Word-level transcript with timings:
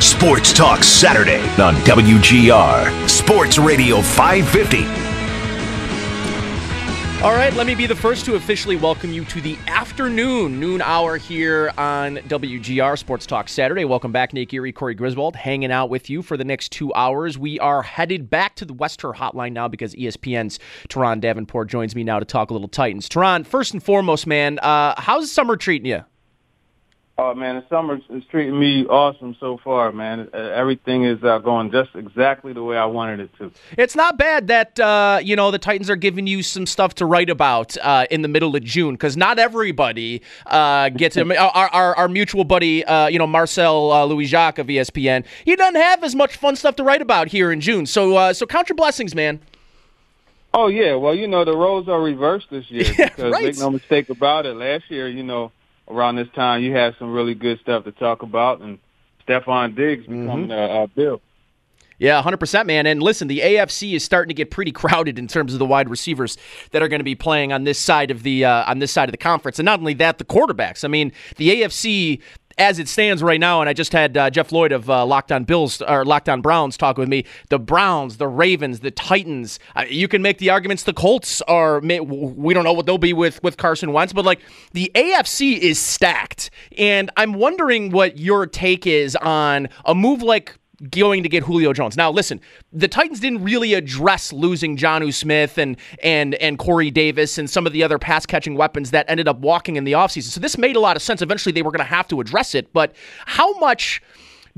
Sports 0.00 0.52
Talk 0.52 0.84
Saturday 0.84 1.40
on 1.60 1.74
WGR 1.82 3.08
Sports 3.08 3.58
Radio 3.58 4.00
550. 4.00 4.84
All 7.20 7.32
right, 7.32 7.52
let 7.54 7.66
me 7.66 7.74
be 7.74 7.86
the 7.86 7.96
first 7.96 8.24
to 8.26 8.36
officially 8.36 8.76
welcome 8.76 9.12
you 9.12 9.24
to 9.24 9.40
the 9.40 9.58
afternoon, 9.66 10.60
noon 10.60 10.80
hour 10.82 11.16
here 11.16 11.72
on 11.76 12.18
WGR 12.18 12.96
Sports 12.96 13.26
Talk 13.26 13.48
Saturday. 13.48 13.84
Welcome 13.84 14.12
back, 14.12 14.32
Nick 14.32 14.54
Erie, 14.54 14.70
Corey 14.70 14.94
Griswold, 14.94 15.34
hanging 15.34 15.72
out 15.72 15.90
with 15.90 16.08
you 16.08 16.22
for 16.22 16.36
the 16.36 16.44
next 16.44 16.70
two 16.70 16.94
hours. 16.94 17.36
We 17.36 17.58
are 17.58 17.82
headed 17.82 18.30
back 18.30 18.54
to 18.56 18.64
the 18.64 18.74
Wester 18.74 19.10
Hotline 19.10 19.50
now 19.50 19.66
because 19.66 19.96
ESPN's 19.96 20.60
Turron 20.88 21.20
Davenport 21.20 21.68
joins 21.68 21.96
me 21.96 22.04
now 22.04 22.20
to 22.20 22.24
talk 22.24 22.50
a 22.50 22.52
little 22.52 22.68
Titans. 22.68 23.08
Turron, 23.08 23.44
first 23.44 23.72
and 23.72 23.82
foremost, 23.82 24.28
man, 24.28 24.60
uh, 24.60 24.94
how's 24.96 25.32
summer 25.32 25.56
treating 25.56 25.90
you? 25.90 26.04
Oh 27.20 27.34
man, 27.34 27.56
the 27.56 27.64
summer 27.68 27.98
is 28.10 28.22
treating 28.30 28.56
me 28.56 28.86
awesome 28.86 29.36
so 29.40 29.58
far, 29.64 29.90
man. 29.90 30.28
Uh, 30.32 30.36
everything 30.36 31.02
is 31.02 31.18
uh, 31.24 31.38
going 31.38 31.72
just 31.72 31.90
exactly 31.96 32.52
the 32.52 32.62
way 32.62 32.76
I 32.76 32.84
wanted 32.84 33.18
it 33.18 33.30
to. 33.38 33.50
It's 33.76 33.96
not 33.96 34.16
bad 34.16 34.46
that 34.46 34.78
uh, 34.78 35.18
you 35.20 35.34
know 35.34 35.50
the 35.50 35.58
Titans 35.58 35.90
are 35.90 35.96
giving 35.96 36.28
you 36.28 36.44
some 36.44 36.64
stuff 36.64 36.94
to 36.94 37.06
write 37.06 37.28
about 37.28 37.76
uh, 37.78 38.06
in 38.08 38.22
the 38.22 38.28
middle 38.28 38.54
of 38.54 38.62
June 38.62 38.94
because 38.94 39.16
not 39.16 39.40
everybody 39.40 40.22
uh, 40.46 40.90
gets 40.90 41.16
it. 41.16 41.28
Our, 41.36 41.50
our, 41.50 41.96
our, 41.96 42.08
mutual 42.08 42.44
buddy, 42.44 42.84
uh, 42.84 43.08
you 43.08 43.18
know 43.18 43.26
Marcel 43.26 44.06
Louis 44.06 44.26
Jacques 44.26 44.60
of 44.60 44.68
ESPN, 44.68 45.26
he 45.44 45.56
doesn't 45.56 45.74
have 45.74 46.04
as 46.04 46.14
much 46.14 46.36
fun 46.36 46.54
stuff 46.54 46.76
to 46.76 46.84
write 46.84 47.02
about 47.02 47.26
here 47.26 47.50
in 47.50 47.60
June. 47.60 47.84
So 47.84 48.32
so 48.32 48.46
count 48.46 48.68
your 48.68 48.76
blessings, 48.76 49.16
man. 49.16 49.40
Oh 50.54 50.68
yeah, 50.68 50.94
well 50.94 51.16
you 51.16 51.26
know 51.26 51.44
the 51.44 51.56
roles 51.56 51.88
are 51.88 52.00
reversed 52.00 52.46
this 52.48 52.70
year 52.70 52.84
yeah, 52.96 53.08
because 53.08 53.32
right. 53.32 53.42
make 53.42 53.58
no 53.58 53.70
mistake 53.70 54.08
about 54.08 54.46
it. 54.46 54.54
Last 54.54 54.88
year, 54.88 55.08
you 55.08 55.24
know 55.24 55.50
around 55.88 56.16
this 56.16 56.28
time, 56.34 56.62
you 56.62 56.74
had 56.74 56.94
some 56.98 57.12
really 57.12 57.34
good 57.34 57.58
stuff 57.60 57.84
to 57.84 57.92
talk 57.92 58.22
about, 58.22 58.60
and 58.60 58.78
Stefon 59.26 59.76
Diggs 59.76 60.02
becoming 60.02 60.48
mm-hmm. 60.48 60.52
a, 60.52 60.84
a 60.84 60.88
Bill. 60.88 61.20
Yeah, 61.98 62.22
100%, 62.22 62.66
man. 62.66 62.86
And 62.86 63.02
listen, 63.02 63.26
the 63.26 63.40
AFC 63.40 63.94
is 63.94 64.04
starting 64.04 64.28
to 64.28 64.34
get 64.34 64.52
pretty 64.52 64.70
crowded 64.70 65.18
in 65.18 65.26
terms 65.26 65.52
of 65.52 65.58
the 65.58 65.66
wide 65.66 65.90
receivers 65.90 66.38
that 66.70 66.80
are 66.80 66.86
going 66.86 67.00
to 67.00 67.04
be 67.04 67.16
playing 67.16 67.52
on 67.52 67.64
this 67.64 67.78
side 67.78 68.12
of 68.12 68.22
the 68.22 68.44
uh, 68.44 68.70
on 68.70 68.78
this 68.78 68.92
side 68.92 69.08
of 69.08 69.12
the 69.12 69.18
conference. 69.18 69.58
And 69.58 69.66
not 69.66 69.80
only 69.80 69.94
that, 69.94 70.18
the 70.18 70.24
quarterbacks. 70.24 70.84
I 70.84 70.88
mean, 70.88 71.12
the 71.36 71.62
AFC 71.62 72.22
as 72.58 72.78
it 72.78 72.88
stands 72.88 73.22
right 73.22 73.40
now, 73.40 73.60
and 73.60 73.68
I 73.68 73.72
just 73.72 73.92
had 73.92 74.16
uh, 74.16 74.30
Jeff 74.30 74.52
Lloyd 74.52 74.72
of 74.72 74.90
uh, 74.90 75.06
Locked 75.06 75.32
On 75.32 75.44
Bills 75.44 75.80
or 75.82 76.04
Locked 76.04 76.28
On 76.28 76.40
Browns 76.40 76.76
talk 76.76 76.98
with 76.98 77.08
me. 77.08 77.24
The 77.48 77.58
Browns, 77.58 78.16
the 78.16 78.28
Ravens, 78.28 78.80
the 78.80 78.90
Titans. 78.90 79.58
Uh, 79.76 79.84
you 79.88 80.08
can 80.08 80.22
make 80.22 80.38
the 80.38 80.50
arguments 80.50 80.82
the 80.82 80.92
Colts 80.92 81.40
are. 81.42 81.80
We 81.80 82.54
don't 82.54 82.64
know 82.64 82.72
what 82.72 82.86
they'll 82.86 82.98
be 82.98 83.12
with 83.12 83.42
with 83.42 83.56
Carson 83.56 83.92
Wentz, 83.92 84.12
but 84.12 84.24
like 84.24 84.40
the 84.72 84.90
AFC 84.94 85.58
is 85.58 85.78
stacked, 85.78 86.50
and 86.76 87.10
I'm 87.16 87.34
wondering 87.34 87.90
what 87.90 88.18
your 88.18 88.46
take 88.46 88.86
is 88.86 89.16
on 89.16 89.68
a 89.84 89.94
move 89.94 90.22
like 90.22 90.58
going 90.90 91.22
to 91.22 91.28
get 91.28 91.42
Julio 91.42 91.72
Jones. 91.72 91.96
Now, 91.96 92.10
listen, 92.10 92.40
the 92.72 92.88
Titans 92.88 93.20
didn't 93.20 93.42
really 93.42 93.74
address 93.74 94.32
losing 94.32 94.76
Jonnu 94.76 95.12
Smith 95.12 95.58
and 95.58 95.76
and 96.02 96.34
and 96.36 96.58
Corey 96.58 96.90
Davis 96.90 97.38
and 97.38 97.48
some 97.48 97.66
of 97.66 97.72
the 97.72 97.82
other 97.82 97.98
pass 97.98 98.26
catching 98.26 98.54
weapons 98.54 98.90
that 98.92 99.06
ended 99.08 99.28
up 99.28 99.38
walking 99.38 99.76
in 99.76 99.84
the 99.84 99.92
offseason. 99.92 100.30
So 100.30 100.40
this 100.40 100.56
made 100.56 100.76
a 100.76 100.80
lot 100.80 100.96
of 100.96 101.02
sense. 101.02 101.22
Eventually, 101.22 101.52
they 101.52 101.62
were 101.62 101.70
going 101.70 101.84
to 101.84 101.84
have 101.84 102.08
to 102.08 102.20
address 102.20 102.54
it. 102.54 102.72
But 102.72 102.94
how 103.26 103.58
much? 103.58 104.02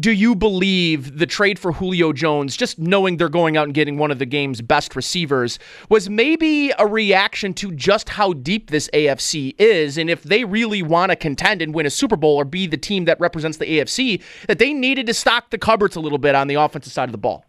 Do 0.00 0.12
you 0.12 0.34
believe 0.34 1.18
the 1.18 1.26
trade 1.26 1.58
for 1.58 1.72
Julio 1.72 2.12
Jones, 2.12 2.56
just 2.56 2.78
knowing 2.78 3.18
they're 3.18 3.28
going 3.28 3.56
out 3.56 3.64
and 3.64 3.74
getting 3.74 3.98
one 3.98 4.10
of 4.10 4.18
the 4.18 4.26
game's 4.26 4.62
best 4.62 4.96
receivers, 4.96 5.58
was 5.90 6.08
maybe 6.08 6.72
a 6.78 6.86
reaction 6.86 7.52
to 7.54 7.70
just 7.72 8.08
how 8.08 8.32
deep 8.32 8.70
this 8.70 8.88
AFC 8.94 9.54
is? 9.58 9.98
And 9.98 10.08
if 10.08 10.22
they 10.22 10.44
really 10.44 10.82
want 10.82 11.10
to 11.10 11.16
contend 11.16 11.60
and 11.60 11.74
win 11.74 11.84
a 11.84 11.90
Super 11.90 12.16
Bowl 12.16 12.36
or 12.36 12.44
be 12.44 12.66
the 12.66 12.78
team 12.78 13.04
that 13.04 13.20
represents 13.20 13.58
the 13.58 13.66
AFC, 13.66 14.22
that 14.46 14.58
they 14.58 14.72
needed 14.72 15.06
to 15.06 15.14
stock 15.14 15.50
the 15.50 15.58
cupboards 15.58 15.96
a 15.96 16.00
little 16.00 16.18
bit 16.18 16.34
on 16.34 16.48
the 16.48 16.54
offensive 16.54 16.92
side 16.92 17.08
of 17.08 17.12
the 17.12 17.18
ball? 17.18 17.44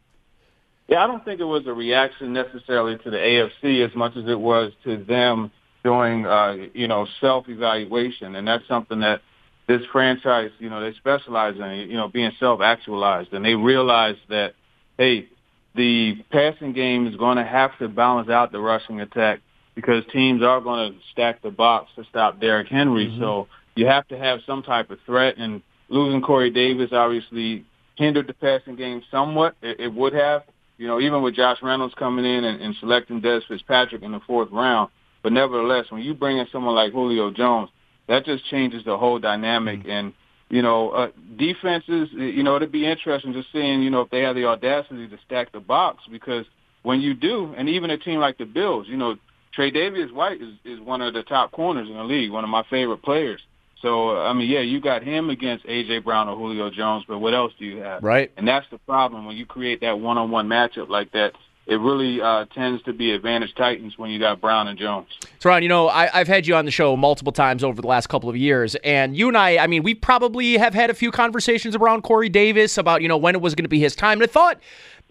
Yeah, 0.88 1.04
I 1.04 1.08
don't 1.08 1.24
think 1.24 1.40
it 1.40 1.46
was 1.46 1.66
a 1.68 1.74
reaction 1.74 2.34
necessarily 2.34 2.98
to 2.98 3.10
the 3.10 3.18
AFC 3.18 3.88
as 3.88 3.96
much 3.96 4.18
as 4.18 4.26
it 4.28 4.40
was 4.40 4.74
to 4.84 5.02
them 5.06 5.52
doing, 5.86 6.26
uh, 6.26 6.68
you 6.74 6.88
know, 6.88 7.08
self-evaluation. 7.22 8.36
And 8.36 8.46
that's 8.46 8.68
something 8.68 9.00
that 9.00 9.22
this 9.72 9.88
franchise, 9.92 10.52
you 10.60 10.70
know, 10.70 10.82
they 10.82 10.96
specialize 10.98 11.56
in, 11.56 11.90
you 11.90 11.96
know, 11.96 12.08
being 12.08 12.32
self-actualized, 12.40 13.32
and 13.34 13.46
they 13.46 13.56
realize 13.56 14.18
that, 14.30 14.54
hey, 14.98 15.28
the 15.76 16.16
passing 16.32 16.74
game 16.74 17.08
is 17.08 17.16
going 17.16 17.38
to 17.38 17.46
have 17.46 17.78
to 17.80 17.88
balance 17.88 18.30
out 18.30 18.52
the 18.52 18.60
rushing 18.60 19.00
attack 19.00 19.40
because 19.74 20.04
teams 20.12 20.44
are 20.44 20.60
going 20.60 20.92
to 20.92 21.00
stack 21.14 21.42
the 21.42 21.50
box 21.50 21.90
to 21.96 22.04
stop 22.10 22.42
Derrick 22.42 22.68
Henry. 22.68 23.08
Mm-hmm. 23.08 23.22
So 23.22 23.48
you 23.76 23.86
have 23.88 24.08
to 24.10 24.18
have 24.18 24.40
some 24.46 24.64
type 24.64 24.92
of 24.92 25.00
threat, 25.06 25.38
and 25.38 25.62
losing 25.88 26.22
Corey 26.22 26.52
Davis 26.52 26.90
obviously 26.92 27.66
hindered 27.96 28.28
the 28.28 28.34
passing 28.34 28.76
game 28.76 29.02
somewhat. 29.10 29.56
It, 29.62 29.80
it 29.80 29.94
would 29.94 30.14
have, 30.14 30.44
you 30.78 30.88
know, 30.88 31.00
even 31.00 31.22
with 31.22 31.36
Josh 31.36 31.60
Reynolds 31.62 31.94
coming 31.98 32.26
in 32.26 32.44
and, 32.44 32.62
and 32.62 32.76
selecting 32.80 33.22
Dez 33.22 33.42
Fitzpatrick 33.48 34.02
in 34.02 34.12
the 34.12 34.20
fourth 34.28 34.50
round. 34.52 34.90
But 35.24 35.32
nevertheless, 35.34 35.86
when 35.90 36.02
you 36.02 36.14
bring 36.14 36.38
in 36.40 36.48
someone 36.52 36.76
like 36.76 36.92
Julio 36.92 37.32
Jones, 37.32 37.70
that 38.12 38.26
just 38.26 38.46
changes 38.46 38.84
the 38.84 38.98
whole 38.98 39.20
dynamic. 39.20 39.80
Mm-hmm. 39.80 39.90
And 39.90 40.14
you 40.50 40.62
know, 40.62 40.90
uh, 40.90 41.08
defenses, 41.38 42.10
you 42.12 42.44
know, 42.44 42.58
it'd 42.58 42.74
be 42.74 42.86
interesting 42.86 43.32
just 43.32 43.48
seeing, 43.54 43.82
you 43.82 43.90
know, 43.90 44.02
if 44.02 44.10
they 44.10 44.20
have 44.20 44.36
the 44.36 44.46
audacity 44.46 45.08
to 45.08 45.18
stack 45.26 45.54
the 45.54 45.62
box 45.62 46.04
because 46.12 46.46
when 46.84 47.00
you 47.00 47.14
do, 47.14 47.54
and 47.58 47.70
even 47.70 47.90
a 47.90 47.98
team 47.98 48.20
like 48.20 48.38
the 48.38 48.44
Bills, 48.46 48.86
you 48.90 48.98
know, 48.98 49.16
Tre'Davious 49.58 50.12
White 50.12 50.42
is, 50.42 50.54
is 50.66 50.80
one 50.82 51.02
of 51.02 51.14
the 51.14 51.24
top 51.24 51.54
corners 51.54 51.88
in 51.88 51.96
the 51.96 52.04
league, 52.04 52.32
one 52.32 52.44
of 52.44 52.50
my 52.50 52.64
favorite 52.70 53.02
players. 53.02 53.40
So, 53.82 54.18
I 54.18 54.34
mean, 54.34 54.50
yeah, 54.50 54.60
you 54.60 54.82
got 54.82 55.04
him 55.04 55.30
against 55.30 55.66
A.J. 55.66 56.00
Brown 56.00 56.28
or 56.28 56.36
Julio 56.36 56.70
Jones, 56.70 57.06
but 57.08 57.20
what 57.20 57.34
else 57.34 57.54
do 57.58 57.66
you 57.66 57.78
have? 57.78 58.04
Right. 58.04 58.30
And 58.36 58.46
that's 58.46 58.68
the 58.72 58.78
problem 58.80 59.26
when 59.26 59.38
you 59.38 59.46
create 59.46 59.80
that 59.82 60.00
one-on-one 60.00 60.50
matchup 60.50 60.90
like 60.90 61.14
that 61.14 61.32
it 61.72 61.80
really 61.80 62.20
uh, 62.20 62.44
tends 62.54 62.84
to 62.84 62.92
be 62.92 63.14
advantage 63.14 63.56
Titans 63.56 63.98
when 63.98 64.10
you 64.10 64.20
got 64.20 64.42
Brown 64.42 64.68
and 64.68 64.78
Jones. 64.78 65.08
Ron, 65.42 65.64
you 65.64 65.70
know, 65.70 65.88
I, 65.88 66.08
have 66.08 66.28
had 66.28 66.46
you 66.46 66.54
on 66.54 66.66
the 66.66 66.72
show 66.72 66.98
multiple 66.98 67.32
times 67.32 67.64
over 67.64 67.82
the 67.82 67.88
last 67.88 68.08
couple 68.08 68.30
of 68.30 68.36
years, 68.36 68.76
and 68.84 69.16
you 69.16 69.30
and 69.30 69.38
I, 69.38 69.58
I 69.58 69.68
mean, 69.68 69.82
we 69.82 69.96
probably 69.96 70.58
have 70.58 70.74
had 70.74 70.90
a 70.90 70.94
few 70.94 71.12
conversations 71.12 71.74
around 71.74 72.02
Corey 72.02 72.28
Davis 72.28 72.78
about, 72.78 73.02
you 73.02 73.08
know, 73.08 73.16
when 73.16 73.36
it 73.36 73.42
was 73.42 73.56
going 73.56 73.64
to 73.64 73.70
be 73.70 73.80
his 73.80 73.96
time. 73.96 74.22
And 74.22 74.24
I 74.24 74.32
thought, 74.32 74.60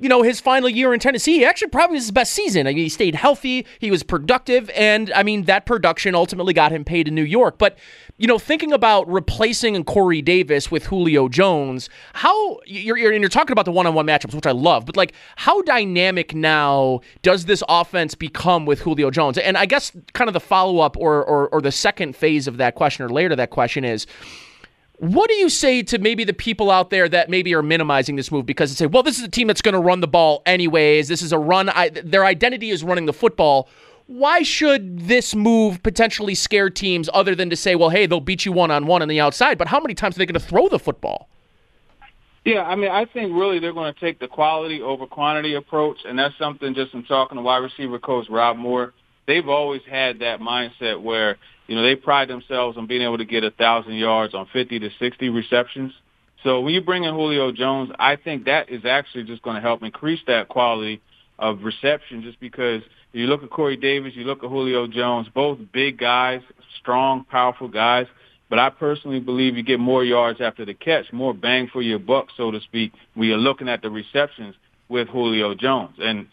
you 0.01 0.09
know, 0.09 0.23
his 0.23 0.41
final 0.41 0.69
year 0.69 0.95
in 0.95 0.99
Tennessee, 0.99 1.45
actually 1.45 1.69
probably 1.69 1.97
was 1.97 2.05
his 2.05 2.11
best 2.11 2.33
season. 2.33 2.67
I 2.67 2.71
mean, 2.71 2.85
he 2.85 2.89
stayed 2.89 3.15
healthy, 3.15 3.67
he 3.79 3.91
was 3.91 4.03
productive, 4.03 4.71
and 4.71 5.13
I 5.13 5.23
mean, 5.23 5.45
that 5.45 5.67
production 5.67 6.15
ultimately 6.15 6.55
got 6.55 6.73
him 6.73 6.85
paid 6.85 7.07
in 7.07 7.15
New 7.15 7.23
York. 7.23 7.59
But, 7.59 7.79
you 8.17 8.27
know, 8.27 8.39
thinking 8.39 8.73
about 8.73 9.07
replacing 9.11 9.85
Corey 9.85 10.23
Davis 10.23 10.71
with 10.71 10.87
Julio 10.87 11.29
Jones, 11.29 11.91
how 12.15 12.59
you're, 12.67 12.97
you're, 12.97 13.13
you're 13.13 13.29
talking 13.29 13.53
about 13.53 13.67
the 13.67 13.73
one 13.73 13.87
on 13.87 13.93
one 13.93 14.07
matchups, 14.07 14.35
which 14.35 14.47
I 14.47 14.53
love, 14.53 14.87
but 14.87 14.97
like, 14.97 15.13
how 15.37 15.61
dynamic 15.63 16.35
now 16.35 17.01
does 17.21 17.45
this 17.45 17.63
offense 17.69 18.15
become 18.15 18.65
with 18.65 18.81
Julio 18.81 19.11
Jones? 19.11 19.37
And 19.37 19.59
I 19.59 19.67
guess 19.67 19.93
kind 20.15 20.29
of 20.29 20.35
the 20.35 20.41
follow 20.41 20.81
up 20.81 20.97
or, 20.97 21.23
or, 21.25 21.49
or 21.49 21.61
the 21.61 21.73
second 21.73 22.17
phase 22.17 22.49
of 22.49 22.57
that 22.57 22.75
question 22.75 23.05
or 23.05 23.11
later 23.11 23.37
that 23.37 23.51
question 23.51 23.85
is, 23.85 24.07
what 25.01 25.31
do 25.31 25.35
you 25.37 25.49
say 25.49 25.83
to 25.83 25.99
maybe 25.99 26.25
the 26.25 26.35
people 26.35 26.71
out 26.71 26.91
there 26.91 27.09
that 27.09 27.31
maybe 27.31 27.55
are 27.55 27.63
minimizing 27.63 28.17
this 28.17 28.31
move 28.31 28.45
because 28.45 28.71
they 28.71 28.85
say, 28.85 28.87
well, 28.87 29.03
this 29.03 29.19
is 29.19 29.25
a 29.25 29.31
team 29.31 29.47
that's 29.47 29.63
going 29.63 29.73
to 29.73 29.81
run 29.81 30.01
the 30.01 30.07
ball 30.07 30.43
anyways. 30.45 31.09
This 31.09 31.23
is 31.23 31.33
a 31.33 31.39
run. 31.39 31.71
I, 31.71 31.89
their 31.89 32.27
identity 32.27 32.69
is 32.69 32.85
running 32.85 33.07
the 33.07 33.15
football. 33.15 33.71
Why 34.09 34.43
should 34.43 35.01
this 35.01 35.35
move 35.35 35.83
potentially 35.83 36.35
scare 36.35 36.69
teams 36.69 37.09
other 37.15 37.35
than 37.35 37.49
to 37.49 37.57
say, 37.57 37.77
well, 37.77 37.89
hey, 37.89 38.05
they'll 38.05 38.21
beat 38.21 38.45
you 38.45 38.53
one 38.53 38.71
on 38.71 38.87
one 38.87 39.01
on 39.01 39.09
the 39.09 39.21
outside? 39.21 39.57
But 39.57 39.69
how 39.69 39.81
many 39.81 39.95
times 39.95 40.17
are 40.17 40.19
they 40.19 40.27
going 40.27 40.39
to 40.39 40.47
throw 40.47 40.69
the 40.69 40.79
football? 40.79 41.31
Yeah, 42.45 42.63
I 42.63 42.77
mean, 42.77 42.91
I 42.91 43.07
think 43.07 43.33
really 43.33 43.59
they're 43.59 43.73
going 43.73 43.95
to 43.95 44.01
take 44.01 44.19
the 44.19 44.29
quality 44.29 44.83
over 44.83 45.07
quantity 45.07 45.55
approach, 45.55 45.99
and 46.07 46.19
that's 46.19 46.37
something 46.37 46.75
just 46.75 46.91
from 46.91 47.05
talking 47.05 47.37
to 47.37 47.43
wide 47.43 47.59
receiver 47.59 47.99
coach 47.99 48.27
Rob 48.29 48.59
Moore. 48.59 48.93
They've 49.27 49.49
always 49.49 49.83
had 49.89 50.19
that 50.19 50.41
mindset 50.41 51.01
where 51.01 51.39
you 51.71 51.77
know, 51.77 51.83
they 51.85 51.95
pride 51.95 52.27
themselves 52.27 52.77
on 52.77 52.89
being 52.89 53.03
able 53.03 53.19
to 53.19 53.25
get 53.25 53.45
a 53.45 53.53
thousand 53.53 53.93
yards 53.95 54.35
on 54.35 54.49
50 54.53 54.81
to 54.81 54.91
60 54.99 55.29
receptions. 55.29 55.93
So 56.43 56.61
when 56.63 56.75
you 56.75 56.81
bring 56.81 57.05
in 57.05 57.15
Julio 57.15 57.53
Jones, 57.53 57.93
I 57.97 58.17
think 58.17 58.47
that 58.47 58.71
is 58.71 58.85
actually 58.85 59.23
just 59.23 59.41
going 59.43 59.55
to 59.55 59.63
help 59.63 59.85
increase 59.85 60.19
that 60.27 60.49
quality 60.49 61.01
of 61.39 61.63
reception 61.63 62.23
just 62.23 62.41
because 62.41 62.83
you 63.13 63.29
look 63.29 63.45
at 63.45 63.51
Corey 63.51 63.77
Davis, 63.77 64.15
you 64.17 64.25
look 64.25 64.43
at 64.43 64.51
Julio 64.51 64.89
Jones, 64.89 65.29
both 65.33 65.61
big 65.73 65.97
guys, 65.97 66.41
strong, 66.81 67.25
powerful 67.31 67.69
guys. 67.69 68.09
But 68.49 68.59
I 68.59 68.71
personally 68.71 69.21
believe 69.21 69.57
you 69.57 69.63
get 69.63 69.79
more 69.79 70.03
yards 70.03 70.41
after 70.41 70.65
the 70.65 70.75
catch, 70.75 71.13
more 71.13 71.33
bang 71.33 71.71
for 71.73 71.83
your 71.83 72.01
buck, 72.01 72.31
so 72.37 72.51
to 72.51 72.61
speak, 72.63 72.91
when 73.15 73.29
you're 73.29 73.39
looking 73.39 73.69
at 73.69 73.81
the 73.81 73.91
receptions 73.91 74.57
with 74.89 75.07
Julio 75.07 75.55
Jones. 75.55 75.95
And 76.01 76.27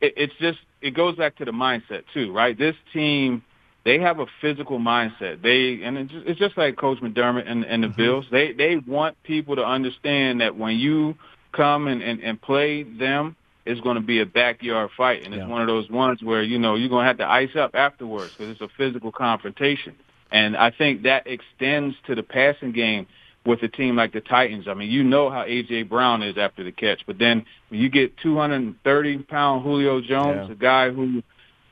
it, 0.00 0.14
it's 0.16 0.34
just, 0.40 0.60
it 0.80 0.92
goes 0.92 1.16
back 1.16 1.36
to 1.36 1.44
the 1.44 1.50
mindset 1.50 2.04
too, 2.14 2.32
right? 2.32 2.56
This 2.56 2.76
team, 2.94 3.42
they 3.84 3.98
have 4.00 4.18
a 4.18 4.26
physical 4.40 4.78
mindset. 4.78 5.42
They, 5.42 5.82
and 5.82 5.96
it's 5.96 6.12
just, 6.12 6.26
it's 6.26 6.38
just 6.38 6.56
like 6.56 6.76
Coach 6.76 6.98
McDermott 6.98 7.50
and, 7.50 7.64
and 7.64 7.82
the 7.82 7.88
mm-hmm. 7.88 7.96
Bills. 7.96 8.26
They, 8.30 8.52
they 8.52 8.76
want 8.76 9.16
people 9.22 9.56
to 9.56 9.64
understand 9.64 10.40
that 10.40 10.56
when 10.56 10.78
you 10.78 11.14
come 11.52 11.88
and, 11.88 12.02
and, 12.02 12.20
and 12.20 12.40
play 12.40 12.82
them, 12.82 13.36
it's 13.66 13.80
going 13.80 13.96
to 13.96 14.02
be 14.02 14.20
a 14.20 14.26
backyard 14.26 14.90
fight, 14.96 15.24
and 15.24 15.34
it's 15.34 15.46
one 15.46 15.60
of 15.60 15.68
those 15.68 15.88
ones 15.90 16.22
where 16.22 16.42
you 16.42 16.58
know 16.58 16.76
you're 16.76 16.88
going 16.88 17.04
to 17.04 17.06
have 17.06 17.18
to 17.18 17.28
ice 17.28 17.54
up 17.56 17.74
afterwards 17.74 18.32
because 18.32 18.52
it's 18.52 18.60
a 18.60 18.68
physical 18.76 19.12
confrontation. 19.12 19.94
And 20.32 20.56
I 20.56 20.70
think 20.70 21.02
that 21.02 21.26
extends 21.26 21.94
to 22.06 22.14
the 22.14 22.22
passing 22.22 22.72
game 22.72 23.06
with 23.44 23.62
a 23.62 23.68
team 23.68 23.96
like 23.96 24.12
the 24.12 24.20
Titans. 24.20 24.66
I 24.68 24.74
mean, 24.74 24.90
you 24.90 25.02
know 25.02 25.30
how 25.30 25.44
AJ 25.44 25.88
Brown 25.88 26.22
is 26.22 26.36
after 26.38 26.64
the 26.64 26.72
catch, 26.72 27.02
but 27.06 27.18
then 27.18 27.44
when 27.68 27.80
you 27.80 27.88
get 27.90 28.16
230 28.18 29.18
pound 29.24 29.62
Julio 29.62 30.00
Jones, 30.00 30.46
yeah. 30.46 30.52
a 30.52 30.56
guy 30.56 30.90
who 30.90 31.22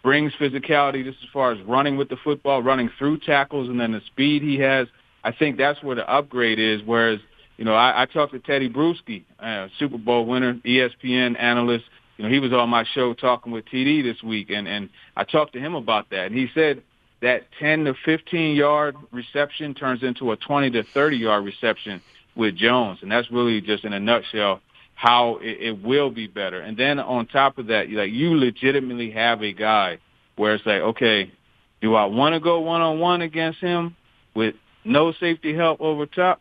brings 0.02 0.32
physicality 0.34 1.04
just 1.04 1.18
as 1.22 1.28
far 1.32 1.52
as 1.52 1.60
running 1.62 1.96
with 1.96 2.08
the 2.08 2.16
football, 2.22 2.62
running 2.62 2.90
through 2.98 3.18
tackles, 3.18 3.68
and 3.68 3.80
then 3.80 3.92
the 3.92 4.00
speed 4.06 4.42
he 4.42 4.58
has. 4.58 4.88
I 5.24 5.32
think 5.32 5.58
that's 5.58 5.82
where 5.82 5.96
the 5.96 6.08
upgrade 6.08 6.58
is. 6.58 6.80
Whereas 6.84 7.20
you 7.58 7.64
know, 7.64 7.74
I, 7.74 8.02
I 8.02 8.06
talked 8.06 8.32
to 8.32 8.38
Tedy 8.38 8.72
Bruschi, 8.72 9.24
uh, 9.40 9.68
Super 9.78 9.98
Bowl 9.98 10.24
winner, 10.24 10.54
ESPN 10.64 11.38
analyst. 11.38 11.84
You 12.16 12.24
know, 12.24 12.30
he 12.30 12.38
was 12.38 12.52
on 12.52 12.70
my 12.70 12.84
show 12.94 13.14
talking 13.14 13.52
with 13.52 13.64
TD 13.66 14.02
this 14.02 14.22
week, 14.22 14.50
and 14.50 14.66
and 14.66 14.88
I 15.16 15.24
talked 15.24 15.52
to 15.54 15.60
him 15.60 15.74
about 15.74 16.10
that, 16.10 16.26
and 16.26 16.34
he 16.34 16.48
said 16.54 16.82
that 17.20 17.46
10 17.58 17.84
to 17.86 17.94
15 18.04 18.56
yard 18.56 18.96
reception 19.12 19.74
turns 19.74 20.04
into 20.04 20.30
a 20.30 20.36
20 20.36 20.70
to 20.70 20.84
30 20.94 21.16
yard 21.16 21.44
reception 21.44 22.00
with 22.36 22.56
Jones, 22.56 23.00
and 23.02 23.10
that's 23.10 23.30
really 23.30 23.60
just 23.60 23.84
in 23.84 23.92
a 23.92 24.00
nutshell 24.00 24.60
how 24.98 25.38
it, 25.40 25.58
it 25.60 25.84
will 25.84 26.10
be 26.10 26.26
better. 26.26 26.60
And 26.60 26.76
then 26.76 26.98
on 26.98 27.28
top 27.28 27.56
of 27.58 27.68
that, 27.68 27.88
like 27.88 28.10
you 28.10 28.36
legitimately 28.36 29.12
have 29.12 29.44
a 29.44 29.52
guy 29.52 29.98
where 30.34 30.56
it's 30.56 30.66
like, 30.66 30.80
okay, 30.80 31.32
do 31.80 31.94
I 31.94 32.06
want 32.06 32.34
to 32.34 32.40
go 32.40 32.58
one 32.58 32.80
on 32.80 32.98
one 32.98 33.22
against 33.22 33.60
him 33.60 33.94
with 34.34 34.56
no 34.84 35.12
safety 35.12 35.54
help 35.54 35.80
over 35.80 36.04
top? 36.04 36.40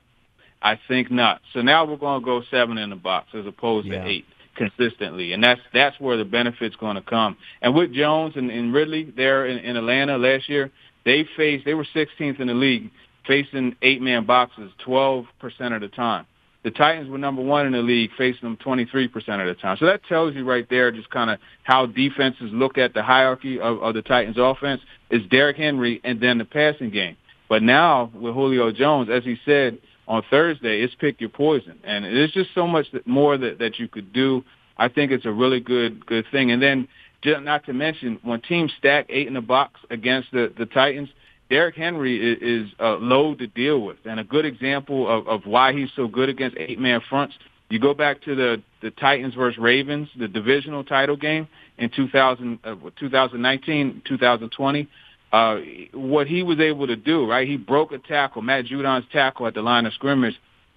I 0.60 0.80
think 0.88 1.12
not. 1.12 1.42
So 1.54 1.62
now 1.62 1.86
we're 1.86 1.98
going 1.98 2.20
to 2.20 2.26
go 2.26 2.42
seven 2.50 2.80
in 2.80 2.90
the 2.90 2.96
box 2.96 3.28
as 3.36 3.46
opposed 3.46 3.86
yeah. 3.86 4.04
to 4.04 4.10
eight 4.10 4.26
consistently, 4.56 5.34
and 5.34 5.44
that's 5.44 5.62
that's 5.72 6.00
where 6.00 6.18
the 6.18 6.26
benefit's 6.26 6.76
going 6.78 6.96
to 6.96 7.04
come. 7.04 7.38
And 7.62 7.76
with 7.76 7.94
Jones 7.94 8.34
and, 8.38 8.50
and 8.50 8.74
Ridley 8.74 9.14
there 9.16 9.46
in, 9.46 9.60
in 9.60 9.78
Atlanta 9.78 10.18
last 10.18 10.50
year, 10.50 10.72
they 11.06 11.28
faced 11.38 11.64
they 11.64 11.76
were 11.76 11.86
16th 11.96 12.40
in 12.40 12.48
the 12.48 12.56
league 12.56 12.90
facing 13.28 13.76
eight 13.84 14.02
man 14.02 14.26
boxes 14.26 14.72
12 14.84 15.26
percent 15.40 15.76
of 15.76 15.82
the 15.82 15.90
time. 15.90 16.26
The 16.68 16.72
Titans 16.72 17.10
were 17.10 17.18
number 17.18 17.42
one 17.42 17.66
in 17.66 17.72
the 17.72 17.82
league, 17.82 18.10
facing 18.18 18.42
them 18.42 18.58
23% 18.58 19.08
of 19.16 19.48
the 19.48 19.54
time. 19.54 19.78
So 19.80 19.86
that 19.86 20.02
tells 20.04 20.36
you 20.36 20.44
right 20.44 20.70
there 20.70 20.92
just 20.92 21.10
kind 21.10 21.30
of 21.30 21.40
how 21.64 21.86
defenses 21.86 22.50
look 22.52 22.78
at 22.78 22.94
the 22.94 23.02
hierarchy 23.02 23.58
of, 23.58 23.82
of 23.82 23.94
the 23.94 24.02
Titans 24.02 24.36
offense. 24.38 24.82
Is 25.10 25.22
Derrick 25.32 25.56
Henry 25.56 26.02
and 26.04 26.20
then 26.20 26.40
the 26.40 26.44
passing 26.44 26.90
game. 26.90 27.16
But 27.48 27.64
now 27.64 28.12
with 28.14 28.34
Julio 28.34 28.74
Jones, 28.74 29.10
as 29.10 29.24
he 29.24 29.38
said, 29.46 29.78
on 30.10 30.24
Thursday, 30.30 30.82
it's 30.82 30.94
pick 30.96 31.22
your 31.22 31.30
poison, 31.30 31.80
and 31.86 32.04
there's 32.04 32.34
just 32.34 32.50
so 32.54 32.68
much 32.68 32.88
more 33.06 33.38
that 33.38 33.60
that 33.60 33.80
you 33.80 33.88
could 33.88 34.12
do. 34.12 34.44
I 34.78 34.90
think 34.90 35.14
it's 35.14 35.26
a 35.26 35.32
really 35.32 35.62
good 35.62 36.06
good 36.06 36.26
thing. 36.34 36.52
And 36.52 36.62
then, 36.62 36.90
just 37.22 37.44
not 37.44 37.66
to 37.68 37.74
mention, 37.74 38.20
when 38.24 38.42
teams 38.42 38.74
stack 38.78 39.06
eight 39.08 39.28
in 39.28 39.36
the 39.36 39.42
box 39.42 39.80
against 39.90 40.34
the 40.34 40.52
the 40.58 40.66
Titans, 40.66 41.08
Derrick 41.50 41.76
Henry 41.76 42.34
is, 42.34 42.66
is 42.68 42.74
a 42.80 42.92
load 42.92 43.40
to 43.40 43.48
deal 43.48 43.82
with, 43.82 43.98
and 44.06 44.20
a 44.20 44.24
good 44.24 44.46
example 44.46 45.08
of, 45.08 45.28
of 45.28 45.46
why 45.46 45.74
he's 45.74 45.90
so 45.96 46.08
good 46.08 46.30
against 46.30 46.58
eight 46.58 46.80
man 46.80 47.02
fronts. 47.10 47.36
You 47.70 47.80
go 47.80 47.94
back 47.94 48.22
to 48.24 48.36
the 48.36 48.62
the 48.82 48.92
Titans 48.92 49.34
versus 49.34 49.58
Ravens, 49.58 50.08
the 50.18 50.28
divisional 50.28 50.84
title 50.84 51.18
game 51.18 51.48
in 51.78 51.90
2000, 51.90 52.60
uh, 52.64 52.76
2019, 53.00 54.04
2020 54.08 54.88
uh, 55.32 55.58
what 55.94 56.28
he 56.28 56.44
was 56.44 56.60
able 56.60 56.88
to 56.88 56.96
do, 56.96 57.30
right? 57.30 57.48
He 57.48 57.58
broke 57.58 57.92
a 57.92 57.98
tackle, 57.98 58.42
Matt 58.42 58.66
Judon's 58.66 59.06
tackle 59.12 59.48
at 59.48 59.54
the 59.54 59.62
line 59.62 59.86
of 59.86 59.94
scrimmage, 59.94 60.36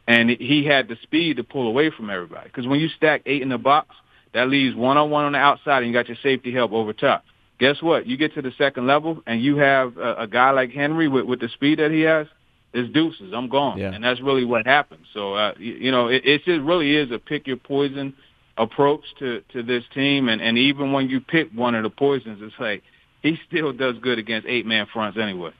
and 0.08 0.30
he 0.30 0.64
had 0.64 0.88
the 0.88 0.96
speed 1.02 1.36
to 1.36 1.44
pull 1.44 1.68
away 1.68 1.90
from 1.90 2.10
everybody. 2.10 2.48
Because 2.48 2.66
when 2.66 2.80
you 2.80 2.88
stack 2.96 3.22
eight 3.26 3.42
in 3.42 3.48
the 3.48 3.58
box, 3.58 3.94
that 4.34 4.48
leaves 4.48 4.74
one 4.74 4.96
on 4.96 5.10
one 5.10 5.24
on 5.24 5.32
the 5.32 5.38
outside, 5.38 5.78
and 5.78 5.86
you 5.86 5.92
got 5.92 6.08
your 6.08 6.16
safety 6.22 6.52
help 6.52 6.72
over 6.72 6.92
top. 6.92 7.24
Guess 7.60 7.82
what? 7.82 8.06
You 8.06 8.16
get 8.16 8.34
to 8.34 8.42
the 8.42 8.52
second 8.56 8.86
level, 8.86 9.22
and 9.26 9.42
you 9.42 9.56
have 9.56 9.98
a, 9.98 10.22
a 10.22 10.26
guy 10.26 10.50
like 10.50 10.70
Henry 10.70 11.08
with, 11.08 11.26
with 11.26 11.40
the 11.40 11.48
speed 11.50 11.78
that 11.78 11.90
he 11.90 12.00
has. 12.00 12.26
It's 12.72 12.92
deuces. 12.92 13.32
I'm 13.34 13.48
gone, 13.48 13.78
yeah. 13.78 13.92
and 13.92 14.02
that's 14.02 14.20
really 14.20 14.44
what 14.44 14.66
happened. 14.66 15.02
So, 15.12 15.34
uh, 15.34 15.52
you, 15.58 15.74
you 15.74 15.90
know, 15.90 16.08
it, 16.08 16.22
it 16.24 16.44
just 16.44 16.62
really 16.62 16.96
is 16.96 17.10
a 17.10 17.18
pick 17.18 17.46
your 17.46 17.58
poison 17.58 18.14
approach 18.56 19.02
to 19.18 19.42
to 19.52 19.62
this 19.62 19.84
team, 19.92 20.28
and 20.28 20.40
and 20.40 20.56
even 20.56 20.92
when 20.92 21.10
you 21.10 21.20
pick 21.20 21.50
one 21.52 21.74
of 21.74 21.82
the 21.82 21.90
poisons, 21.90 22.38
it's 22.40 22.54
like 22.58 22.82
he 23.22 23.38
still 23.46 23.72
does 23.72 23.96
good 24.00 24.18
against 24.18 24.48
eight 24.48 24.64
man 24.64 24.86
fronts 24.92 25.18
anyway. 25.18 25.50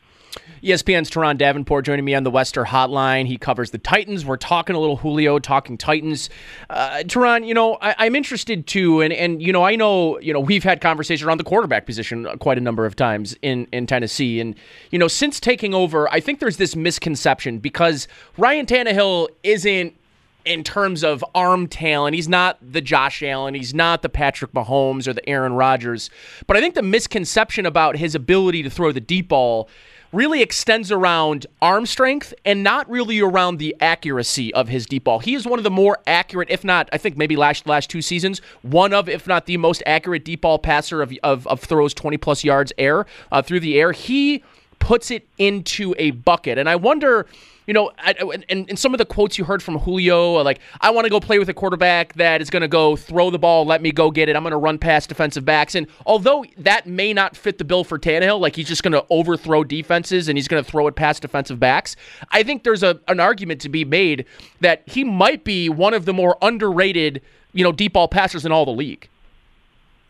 ESPN's 0.62 1.10
Turron 1.10 1.38
Davenport 1.38 1.86
joining 1.86 2.04
me 2.04 2.14
on 2.14 2.22
the 2.22 2.30
Wester 2.30 2.64
Hotline. 2.64 3.26
He 3.26 3.38
covers 3.38 3.70
the 3.70 3.78
Titans. 3.78 4.24
We're 4.24 4.36
talking 4.36 4.76
a 4.76 4.78
little 4.78 4.96
Julio, 4.96 5.38
talking 5.38 5.78
Titans. 5.78 6.28
Uh, 6.68 7.02
Turron, 7.04 7.46
you 7.46 7.54
know, 7.54 7.74
I, 7.80 8.06
am 8.06 8.14
interested 8.14 8.66
too, 8.66 9.00
and 9.00 9.12
and 9.12 9.42
you 9.42 9.52
know, 9.52 9.64
I 9.64 9.76
know, 9.76 10.18
you 10.20 10.32
know, 10.32 10.40
we've 10.40 10.64
had 10.64 10.80
conversation 10.80 11.26
around 11.26 11.38
the 11.38 11.44
quarterback 11.44 11.86
position 11.86 12.26
quite 12.38 12.58
a 12.58 12.60
number 12.60 12.84
of 12.84 12.96
times 12.96 13.36
in 13.42 13.66
in 13.72 13.86
Tennessee, 13.86 14.40
and 14.40 14.54
you 14.90 14.98
know, 14.98 15.08
since 15.08 15.40
taking 15.40 15.74
over, 15.74 16.10
I 16.12 16.20
think 16.20 16.40
there's 16.40 16.58
this 16.58 16.76
misconception 16.76 17.58
because 17.58 18.06
Ryan 18.36 18.66
Tannehill 18.66 19.28
isn't 19.42 19.96
in 20.44 20.64
terms 20.64 21.04
of 21.04 21.24
arm 21.34 21.66
talent. 21.66 22.14
He's 22.14 22.28
not 22.28 22.58
the 22.62 22.80
Josh 22.80 23.22
Allen. 23.22 23.54
He's 23.54 23.74
not 23.74 24.02
the 24.02 24.08
Patrick 24.08 24.52
Mahomes 24.52 25.06
or 25.06 25.12
the 25.12 25.26
Aaron 25.28 25.52
Rodgers. 25.52 26.10
But 26.46 26.56
I 26.56 26.60
think 26.60 26.74
the 26.74 26.82
misconception 26.82 27.66
about 27.66 27.96
his 27.96 28.14
ability 28.14 28.62
to 28.62 28.70
throw 28.70 28.92
the 28.92 29.00
deep 29.00 29.28
ball 29.28 29.68
really 30.12 30.42
extends 30.42 30.90
around 30.90 31.46
arm 31.62 31.86
strength 31.86 32.34
and 32.44 32.62
not 32.62 32.88
really 32.90 33.20
around 33.20 33.58
the 33.58 33.76
accuracy 33.80 34.52
of 34.54 34.68
his 34.68 34.86
deep 34.86 35.04
ball. 35.04 35.20
He 35.20 35.34
is 35.34 35.46
one 35.46 35.58
of 35.58 35.62
the 35.62 35.70
more 35.70 35.98
accurate, 36.06 36.50
if 36.50 36.64
not, 36.64 36.88
I 36.92 36.98
think 36.98 37.16
maybe 37.16 37.36
last 37.36 37.66
last 37.66 37.90
two 37.90 38.02
seasons, 38.02 38.40
one 38.62 38.92
of, 38.92 39.08
if 39.08 39.26
not 39.26 39.46
the 39.46 39.56
most 39.56 39.82
accurate 39.86 40.24
deep 40.24 40.42
ball 40.42 40.58
passer 40.58 41.02
of, 41.02 41.12
of, 41.22 41.46
of 41.46 41.60
throws 41.60 41.94
20 41.94 42.16
plus 42.16 42.44
yards 42.44 42.72
air 42.78 43.06
uh, 43.30 43.42
through 43.42 43.60
the 43.60 43.78
air. 43.78 43.92
He 43.92 44.42
puts 44.78 45.10
it 45.10 45.28
into 45.38 45.94
a 45.98 46.10
bucket. 46.10 46.58
And 46.58 46.68
I 46.68 46.76
wonder 46.76 47.26
you 47.70 47.74
know, 47.74 47.92
and, 48.26 48.44
and 48.48 48.76
some 48.76 48.94
of 48.94 48.98
the 48.98 49.04
quotes 49.04 49.38
you 49.38 49.44
heard 49.44 49.62
from 49.62 49.78
Julio, 49.78 50.38
uh, 50.38 50.42
like, 50.42 50.58
I 50.80 50.90
want 50.90 51.04
to 51.04 51.08
go 51.08 51.20
play 51.20 51.38
with 51.38 51.48
a 51.50 51.54
quarterback 51.54 52.14
that 52.14 52.42
is 52.42 52.50
going 52.50 52.62
to 52.62 52.68
go 52.68 52.96
throw 52.96 53.30
the 53.30 53.38
ball, 53.38 53.64
let 53.64 53.80
me 53.80 53.92
go 53.92 54.10
get 54.10 54.28
it. 54.28 54.34
I'm 54.34 54.42
going 54.42 54.50
to 54.50 54.56
run 54.56 54.76
past 54.76 55.08
defensive 55.08 55.44
backs. 55.44 55.76
And 55.76 55.86
although 56.04 56.44
that 56.58 56.88
may 56.88 57.12
not 57.12 57.36
fit 57.36 57.58
the 57.58 57.64
bill 57.64 57.84
for 57.84 57.96
Tannehill, 57.96 58.40
like 58.40 58.56
he's 58.56 58.66
just 58.66 58.82
going 58.82 58.94
to 58.94 59.06
overthrow 59.08 59.62
defenses 59.62 60.26
and 60.26 60.36
he's 60.36 60.48
going 60.48 60.64
to 60.64 60.68
throw 60.68 60.88
it 60.88 60.96
past 60.96 61.22
defensive 61.22 61.60
backs, 61.60 61.94
I 62.32 62.42
think 62.42 62.64
there's 62.64 62.82
a, 62.82 62.98
an 63.06 63.20
argument 63.20 63.60
to 63.60 63.68
be 63.68 63.84
made 63.84 64.24
that 64.58 64.82
he 64.86 65.04
might 65.04 65.44
be 65.44 65.68
one 65.68 65.94
of 65.94 66.06
the 66.06 66.12
more 66.12 66.36
underrated, 66.42 67.22
you 67.52 67.62
know, 67.62 67.70
deep 67.70 67.92
ball 67.92 68.08
passers 68.08 68.44
in 68.44 68.50
all 68.50 68.64
the 68.64 68.72
league. 68.72 69.08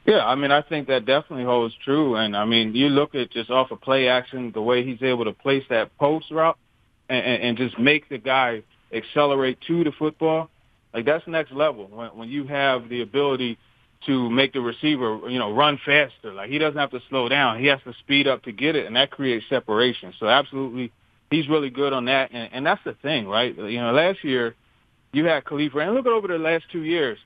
Yeah, 0.07 0.25
I 0.25 0.35
mean, 0.35 0.50
I 0.50 0.62
think 0.62 0.88
that 0.88 1.05
definitely 1.05 1.45
holds 1.45 1.75
true. 1.85 2.17
And 2.17 2.35
I 2.35 2.47
mean, 2.47 2.75
you 2.75 2.88
look 2.88 3.14
at 3.14 3.31
just 3.31 3.50
off 3.50 3.71
of 3.71 3.83
play 3.83 4.09
action, 4.09 4.50
the 4.50 4.62
way 4.62 4.83
he's 4.83 5.02
able 5.02 5.26
to 5.26 5.35
place 5.35 5.64
that 5.69 5.95
post 5.99 6.31
route 6.31 6.57
and, 7.11 7.43
and 7.43 7.59
just 7.59 7.79
make 7.79 8.09
the 8.09 8.19
guy 8.19 8.62
accelerate 8.93 9.59
to 9.67 9.85
the 9.85 9.93
football, 9.93 10.49
like 10.95 11.05
that's 11.05 11.26
next 11.26 11.52
level. 11.52 11.88
When, 11.93 12.09
when 12.11 12.29
you 12.29 12.47
have 12.47 12.88
the 12.88 13.02
ability 13.02 13.59
to 14.07 14.31
make 14.31 14.52
the 14.52 14.61
receiver, 14.61 15.21
you 15.29 15.38
know, 15.38 15.52
run 15.52 15.79
faster, 15.85 16.33
like 16.33 16.50
he 16.50 16.59
doesn't 16.59 16.79
have 16.79 16.90
to 16.93 17.00
slow 17.09 17.29
down. 17.29 17.59
He 17.61 17.67
has 17.67 17.81
to 17.85 17.93
speed 18.00 18.26
up 18.26 18.45
to 18.45 18.52
get 18.52 18.76
it, 18.76 18.87
and 18.87 18.97
that 18.97 19.11
creates 19.11 19.45
separation. 19.49 20.14
So 20.19 20.26
absolutely, 20.26 20.93
he's 21.31 21.49
really 21.49 21.71
good 21.71 21.93
on 21.93 22.07
that. 22.07 22.31
And, 22.33 22.49
and 22.52 22.67
that's 22.67 22.83
the 22.85 22.95
thing, 22.95 23.26
right? 23.26 23.55
You 23.55 23.81
know, 23.81 23.93
last 23.93 24.25
year 24.25 24.55
you 25.12 25.26
had 25.26 25.45
Kalif 25.45 25.75
Raymond. 25.75 25.97
Look 25.97 26.07
at 26.07 26.12
over 26.12 26.29
the 26.29 26.38
last 26.38 26.64
two 26.73 26.83
years, 26.83 27.19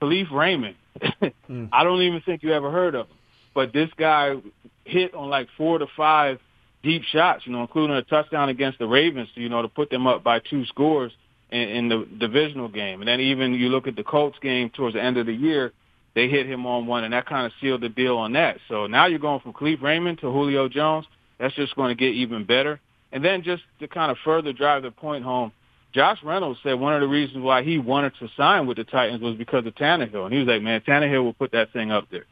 Kalif 0.00 0.30
Raymond. 0.30 0.76
mm. 1.02 1.68
I 1.72 1.82
don't 1.82 2.02
even 2.02 2.20
think 2.20 2.42
you 2.42 2.52
ever 2.52 2.70
heard 2.70 2.94
of 2.94 3.08
him, 3.08 3.16
but 3.54 3.72
this 3.72 3.90
guy 3.96 4.36
hit 4.84 5.14
on 5.14 5.30
like 5.30 5.48
four 5.56 5.78
to 5.78 5.86
five 5.96 6.38
deep 6.82 7.02
shots, 7.04 7.46
you 7.46 7.52
know, 7.52 7.62
including 7.62 7.96
a 7.96 8.02
touchdown 8.02 8.48
against 8.48 8.78
the 8.78 8.86
Ravens, 8.86 9.28
you 9.34 9.48
know, 9.48 9.62
to 9.62 9.68
put 9.68 9.90
them 9.90 10.06
up 10.06 10.22
by 10.22 10.38
two 10.38 10.64
scores 10.66 11.12
in, 11.50 11.60
in 11.60 11.88
the 11.88 12.06
divisional 12.18 12.68
game. 12.68 13.00
And 13.00 13.08
then 13.08 13.20
even 13.20 13.54
you 13.54 13.68
look 13.68 13.86
at 13.86 13.96
the 13.96 14.04
Colts 14.04 14.38
game 14.40 14.70
towards 14.70 14.94
the 14.94 15.02
end 15.02 15.16
of 15.16 15.26
the 15.26 15.34
year, 15.34 15.72
they 16.14 16.28
hit 16.28 16.46
him 16.46 16.66
on 16.66 16.86
one, 16.86 17.04
and 17.04 17.12
that 17.12 17.26
kind 17.26 17.46
of 17.46 17.52
sealed 17.60 17.82
the 17.82 17.88
deal 17.88 18.16
on 18.16 18.32
that. 18.32 18.58
So 18.68 18.86
now 18.86 19.06
you're 19.06 19.18
going 19.18 19.40
from 19.40 19.52
Kalif 19.52 19.80
Raymond 19.80 20.18
to 20.20 20.30
Julio 20.32 20.68
Jones. 20.68 21.06
That's 21.38 21.54
just 21.54 21.76
going 21.76 21.88
to 21.88 21.94
get 21.94 22.14
even 22.14 22.44
better. 22.44 22.80
And 23.12 23.24
then 23.24 23.42
just 23.42 23.62
to 23.80 23.88
kind 23.88 24.10
of 24.10 24.18
further 24.24 24.52
drive 24.52 24.82
the 24.82 24.90
point 24.90 25.24
home, 25.24 25.52
Josh 25.92 26.18
Reynolds 26.22 26.60
said 26.62 26.74
one 26.78 26.94
of 26.94 27.00
the 27.00 27.08
reasons 27.08 27.42
why 27.42 27.62
he 27.62 27.78
wanted 27.78 28.12
to 28.20 28.28
sign 28.36 28.66
with 28.66 28.76
the 28.76 28.84
Titans 28.84 29.22
was 29.22 29.36
because 29.36 29.66
of 29.66 29.74
Tannehill. 29.74 30.24
And 30.24 30.32
he 30.32 30.38
was 30.40 30.48
like, 30.48 30.62
man, 30.62 30.80
Tannehill 30.82 31.24
will 31.24 31.32
put 31.32 31.52
that 31.52 31.72
thing 31.72 31.90
up 31.90 32.06
there. 32.10 32.26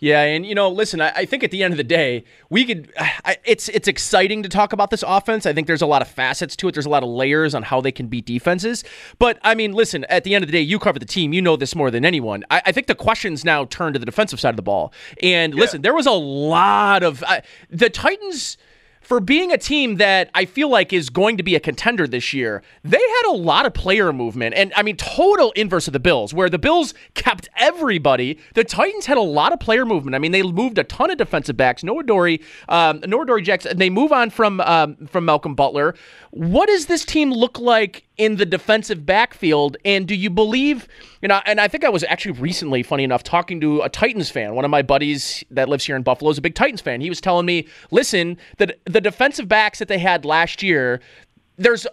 Yeah, 0.00 0.22
and 0.22 0.46
you 0.46 0.54
know, 0.54 0.68
listen, 0.70 1.00
I, 1.00 1.12
I, 1.14 1.24
think 1.24 1.42
at 1.42 1.50
the 1.50 1.64
end 1.64 1.72
of 1.72 1.78
the 1.78 1.84
day, 1.84 2.24
we 2.50 2.64
could. 2.64 2.92
I, 2.98 3.36
it's 3.44 3.68
it's 3.70 3.88
exciting 3.88 4.44
to 4.44 4.48
talk 4.48 4.72
about 4.72 4.90
this 4.90 5.02
offense. 5.06 5.44
I 5.44 5.52
think 5.52 5.66
there's 5.66 5.82
a 5.82 5.86
lot 5.86 6.02
of 6.02 6.08
facets 6.08 6.54
to 6.56 6.68
it. 6.68 6.74
There's 6.74 6.86
a 6.86 6.90
lot 6.90 7.02
of 7.02 7.08
layers 7.08 7.52
on 7.54 7.64
how 7.64 7.80
they 7.80 7.90
can 7.90 8.06
beat 8.06 8.24
defenses. 8.24 8.84
But 9.18 9.38
I 9.42 9.56
mean, 9.56 9.72
listen, 9.72 10.04
at 10.04 10.22
the 10.22 10.36
end 10.36 10.44
of 10.44 10.48
the 10.48 10.52
day, 10.52 10.60
you 10.60 10.78
cover 10.78 11.00
the 11.00 11.04
team. 11.04 11.32
You 11.32 11.42
know 11.42 11.56
this 11.56 11.74
more 11.74 11.90
than 11.90 12.04
anyone. 12.04 12.44
I, 12.48 12.62
I 12.66 12.72
think 12.72 12.86
the 12.86 12.94
questions 12.94 13.44
now 13.44 13.64
turn 13.64 13.92
to 13.92 13.98
the 13.98 14.06
defensive 14.06 14.38
side 14.38 14.50
of 14.50 14.56
the 14.56 14.62
ball. 14.62 14.92
And 15.20 15.52
yeah. 15.52 15.60
listen, 15.60 15.82
there 15.82 15.94
was 15.94 16.06
a 16.06 16.12
lot 16.12 17.02
of 17.02 17.24
the 17.68 17.90
Titans 17.90 18.56
for 19.08 19.20
being 19.20 19.50
a 19.50 19.56
team 19.56 19.96
that 19.96 20.28
I 20.34 20.44
feel 20.44 20.68
like 20.68 20.92
is 20.92 21.08
going 21.08 21.38
to 21.38 21.42
be 21.42 21.54
a 21.54 21.60
contender 21.60 22.06
this 22.06 22.34
year, 22.34 22.62
they 22.84 23.00
had 23.00 23.30
a 23.30 23.32
lot 23.32 23.64
of 23.64 23.72
player 23.72 24.12
movement. 24.12 24.54
And 24.54 24.70
I 24.76 24.82
mean, 24.82 24.98
total 24.98 25.50
inverse 25.52 25.86
of 25.86 25.94
the 25.94 25.98
Bills, 25.98 26.34
where 26.34 26.50
the 26.50 26.58
Bills 26.58 26.92
kept 27.14 27.48
everybody. 27.56 28.38
The 28.52 28.64
Titans 28.64 29.06
had 29.06 29.16
a 29.16 29.22
lot 29.22 29.54
of 29.54 29.60
player 29.60 29.86
movement. 29.86 30.14
I 30.14 30.18
mean, 30.18 30.32
they 30.32 30.42
moved 30.42 30.76
a 30.76 30.84
ton 30.84 31.10
of 31.10 31.16
defensive 31.16 31.56
backs. 31.56 31.82
Noah 31.82 32.02
Dory, 32.02 32.42
um, 32.68 33.00
Adoree' 33.02 33.40
Jackson. 33.40 33.78
They 33.78 33.88
move 33.88 34.12
on 34.12 34.28
from 34.28 34.60
um, 34.60 34.96
from 35.06 35.24
Malcolm 35.24 35.54
Butler. 35.54 35.94
What 36.30 36.66
does 36.66 36.84
this 36.84 37.06
team 37.06 37.32
look 37.32 37.58
like 37.58 38.04
in 38.18 38.36
the 38.36 38.44
defensive 38.44 39.06
backfield? 39.06 39.78
And 39.86 40.06
do 40.06 40.14
you 40.14 40.28
believe, 40.28 40.86
you 41.22 41.28
know, 41.28 41.40
and 41.46 41.58
I 41.58 41.68
think 41.68 41.84
I 41.84 41.88
was 41.88 42.04
actually 42.04 42.32
recently, 42.32 42.82
funny 42.82 43.04
enough, 43.04 43.22
talking 43.22 43.60
to 43.62 43.80
a 43.80 43.88
Titans 43.88 44.28
fan. 44.30 44.54
One 44.54 44.66
of 44.66 44.70
my 44.70 44.82
buddies 44.82 45.42
that 45.50 45.70
lives 45.70 45.86
here 45.86 45.96
in 45.96 46.02
Buffalo 46.02 46.30
is 46.30 46.36
a 46.36 46.42
big 46.42 46.54
Titans 46.54 46.82
fan. 46.82 47.00
He 47.00 47.08
was 47.08 47.22
telling 47.22 47.46
me, 47.46 47.66
listen, 47.90 48.36
that 48.58 48.78
defensive 49.00 49.48
backs 49.48 49.78
that 49.78 49.88
they 49.88 49.98
had 49.98 50.24
last 50.24 50.62
year, 50.62 51.00
there's 51.58 51.86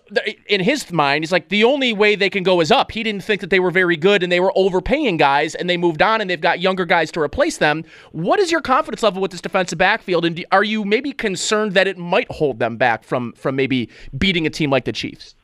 in 0.48 0.62
his 0.62 0.92
mind, 0.92 1.24
he's 1.24 1.32
like 1.32 1.50
the 1.50 1.64
only 1.64 1.92
way 1.92 2.16
they 2.16 2.30
can 2.30 2.44
go 2.44 2.62
is 2.62 2.72
up. 2.72 2.92
He 2.92 3.02
didn't 3.02 3.24
think 3.24 3.42
that 3.42 3.50
they 3.50 3.60
were 3.60 3.72
very 3.72 3.98
good 3.98 4.22
and 4.22 4.32
they 4.32 4.40
were 4.40 4.54
overpaying 4.56 5.18
guys 5.18 5.56
and 5.56 5.68
they 5.70 5.76
moved 5.76 6.02
on 6.02 6.22
and 6.22 6.30
they've 6.30 6.40
got 6.40 6.60
younger 6.60 6.86
guys 6.86 7.12
to 7.14 7.20
replace 7.20 7.58
them. 7.58 7.84
What 8.12 8.40
is 8.40 8.52
your 8.52 8.62
confidence 8.62 9.02
level 9.02 9.22
with 9.22 9.32
this 9.32 9.42
defensive 9.42 9.80
backfield 9.80 10.24
and 10.24 10.46
are 10.52 10.64
you 10.64 10.86
maybe 10.86 11.12
concerned 11.12 11.74
that 11.74 11.88
it 11.88 11.98
might 11.98 12.32
hold 12.32 12.60
them 12.60 12.78
back 12.78 13.04
from 13.04 13.34
from 13.34 13.56
maybe 13.56 13.90
beating 14.16 14.46
a 14.46 14.52
team 14.52 14.70
like 14.70 14.86
the 14.86 14.94
Chiefs? 14.94 15.36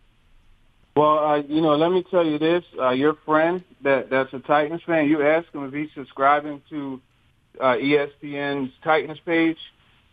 Well, 0.96 1.20
uh, 1.20 1.38
you 1.38 1.62
know, 1.62 1.75
let 1.75 1.91
me 1.91 2.03
tell 2.12 2.25
you 2.25 2.38
this: 2.38 2.63
uh, 2.77 2.89
your 2.89 3.15
friend 3.25 3.63
that 3.82 4.10
that's 4.10 4.34
a 4.34 4.39
Titans 4.39 4.84
fan, 4.86 5.08
you 5.08 5.24
ask 5.24 5.51
him 5.53 5.63
if 5.65 5.74
he's 5.74 5.89
subscribing 5.96 6.62
to 6.70 7.01
uh, 7.60 7.75
ESPN's 7.75 8.72
Titans 8.84 9.20
page 9.25 9.58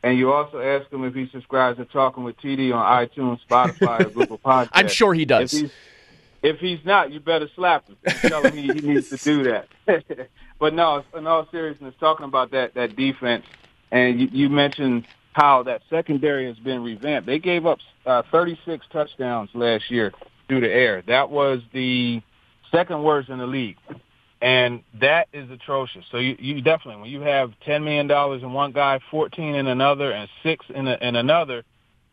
and 0.03 0.17
you 0.17 0.33
also 0.33 0.61
ask 0.61 0.91
him 0.93 1.05
if 1.05 1.15
he 1.15 1.29
subscribes 1.31 1.79
to 1.79 1.85
Talking 1.85 2.25
with 2.25 2.37
TD 2.39 2.73
on 2.75 3.07
iTunes, 3.07 3.41
Spotify, 3.49 4.01
or 4.01 4.11
Google 4.11 4.39
Podcasts. 4.45 4.71
I'm 4.73 4.89
sure 4.89 5.15
he 5.15 5.25
does. 5.25 5.53
If 5.53 5.61
he's, 5.61 5.71
if 6.43 6.59
he's 6.59 6.85
not, 6.85 7.11
you 7.11 7.21
better 7.21 7.49
slap 7.57 7.89
him. 7.89 7.97
Tell 8.23 8.43
him 8.43 8.57
he, 8.57 8.63
he 8.63 8.81
needs 8.81 9.09
to 9.11 9.17
do 9.17 9.43
that. 9.45 9.69
but 10.61 10.75
no, 10.75 11.03
in 11.15 11.27
all 11.27 11.49
seriousness, 11.51 11.95
talking 11.99 12.25
about 12.25 12.53
that 12.53 12.75
that 12.75 12.95
defense, 12.95 13.45
and 13.91 14.21
you, 14.21 14.29
you 14.31 14.49
mentioned 14.49 15.07
how 15.33 15.63
that 15.65 15.83
secondary 15.91 16.47
has 16.47 16.59
been 16.59 16.83
revamped. 16.83 17.27
They 17.27 17.39
gave 17.39 17.67
up 17.67 17.79
uh, 18.07 18.23
36 18.31 18.87
touchdowns 18.93 19.51
last 19.55 19.91
year 19.91 20.13
through 20.49 20.61
the 20.61 20.71
air. 20.71 21.03
That 21.07 21.31
was 21.31 21.61
the 21.73 22.23
second 22.73 23.03
worst 23.03 23.29
in 23.29 23.39
the 23.39 23.47
league. 23.47 23.77
And 24.41 24.83
that 25.01 25.29
is 25.33 25.51
atrocious. 25.51 26.05
So 26.13 26.19
you, 26.19 26.37
you 26.39 26.63
definitely, 26.63 27.03
when 27.03 27.11
you 27.11 27.23
have 27.23 27.53
$10 27.67 27.83
million 27.83 28.11
in 28.43 28.53
one 28.53 28.73
guy, 28.73 29.01
14 29.11 29.55
in 29.57 29.67
another, 29.67 30.13
and 30.13 30.29
six 30.43 30.65
in, 30.73 30.87
a, 30.87 30.97
in 31.01 31.17
another, 31.17 31.65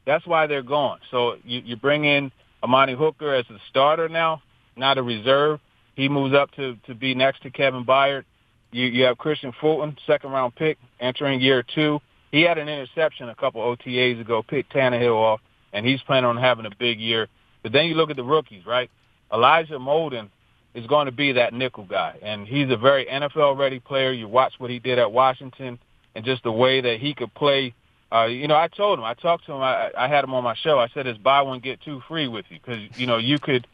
that's 0.05 0.25
why 0.25 0.47
they're 0.47 0.63
gone. 0.63 0.99
So 1.11 1.35
you, 1.43 1.61
you 1.63 1.75
bring 1.75 2.05
in 2.05 2.31
Amani 2.63 2.95
Hooker 2.95 3.33
as 3.33 3.45
a 3.49 3.59
starter 3.69 4.09
now, 4.09 4.41
not 4.75 4.97
a 4.97 5.03
reserve. 5.03 5.59
He 5.95 6.09
moves 6.09 6.33
up 6.33 6.51
to, 6.53 6.77
to 6.87 6.95
be 6.95 7.13
next 7.13 7.43
to 7.43 7.51
Kevin 7.51 7.85
Byard. 7.85 8.25
You, 8.71 8.87
you 8.87 9.03
have 9.03 9.17
Kristian 9.17 9.53
Fulton, 9.61 9.95
second 10.07 10.31
round 10.31 10.55
pick, 10.55 10.77
entering 10.99 11.39
year 11.39 11.63
two. 11.63 11.99
He 12.31 12.41
had 12.41 12.57
an 12.57 12.67
interception 12.67 13.29
a 13.29 13.35
couple 13.35 13.61
OTAs 13.61 14.19
ago, 14.19 14.43
picked 14.43 14.73
Tannehill 14.73 15.15
off, 15.15 15.41
and 15.73 15.85
he's 15.85 16.01
planning 16.01 16.25
on 16.29 16.37
having 16.37 16.65
a 16.65 16.71
big 16.77 16.99
year. 16.99 17.27
But 17.63 17.71
then 17.71 17.85
you 17.85 17.95
look 17.95 18.09
at 18.09 18.15
the 18.15 18.23
rookies, 18.23 18.65
right? 18.65 18.89
Elijah 19.31 19.79
Molden 19.79 20.29
is 20.75 20.85
going 20.87 21.05
to 21.05 21.11
be 21.11 21.31
that 21.31 21.53
nickel 21.53 21.85
guy. 21.85 22.17
And 22.21 22.45
he's 22.45 22.69
a 22.69 22.77
very 22.77 23.05
NFL 23.05 23.57
ready 23.57 23.79
player. 23.79 24.11
You 24.11 24.27
watch 24.27 24.53
what 24.57 24.69
he 24.69 24.77
did 24.77 24.99
at 24.99 25.11
Washington 25.11 25.79
and 26.13 26.25
just 26.25 26.43
the 26.43 26.51
way 26.51 26.81
that 26.81 26.99
he 26.99 27.15
could 27.15 27.33
play. 27.33 27.73
Uh, 28.11 28.25
you 28.25 28.47
know, 28.47 28.55
I 28.55 28.67
told 28.67 28.99
him, 28.99 29.05
I 29.05 29.13
talked 29.13 29.45
to 29.45 29.53
him, 29.53 29.61
I, 29.61 29.89
I 29.97 30.07
had 30.09 30.23
him 30.23 30.33
on 30.33 30.43
my 30.43 30.53
show. 30.55 30.77
I 30.77 30.89
said, 30.89 31.07
it's 31.07 31.17
buy 31.17 31.41
one, 31.41 31.61
get 31.61 31.81
two 31.81 32.01
free 32.07 32.27
with 32.27 32.45
you. 32.49 32.59
Cause, 32.59 32.77
you 32.97 33.07
know, 33.07 33.17
you 33.17 33.39
could 33.39 33.67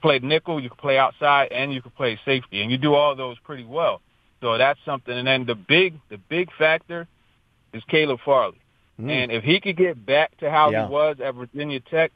play 0.00 0.18
nickel, 0.18 0.60
you 0.60 0.70
could 0.70 0.78
play 0.78 0.98
outside, 0.98 1.52
and 1.52 1.72
you 1.72 1.82
could 1.82 1.94
play 1.94 2.18
safety. 2.24 2.62
And 2.62 2.70
you 2.70 2.78
do 2.78 2.94
all 2.94 3.14
those 3.14 3.38
pretty 3.40 3.64
well. 3.64 4.00
So 4.40 4.56
that's 4.56 4.80
something. 4.86 5.16
And 5.16 5.26
then 5.26 5.44
the 5.44 5.54
big, 5.54 6.00
the 6.08 6.16
big 6.16 6.50
factor 6.58 7.06
is 7.74 7.82
Caleb 7.84 8.20
Farley. 8.24 8.60
Mm. 8.98 9.10
And 9.10 9.32
if 9.32 9.44
he 9.44 9.60
could 9.60 9.76
get 9.76 10.04
back 10.04 10.36
to 10.38 10.50
how 10.50 10.70
yeah. 10.70 10.86
he 10.86 10.92
was 10.92 11.20
at 11.22 11.34
Virginia 11.34 11.80
Tech, 11.80 12.12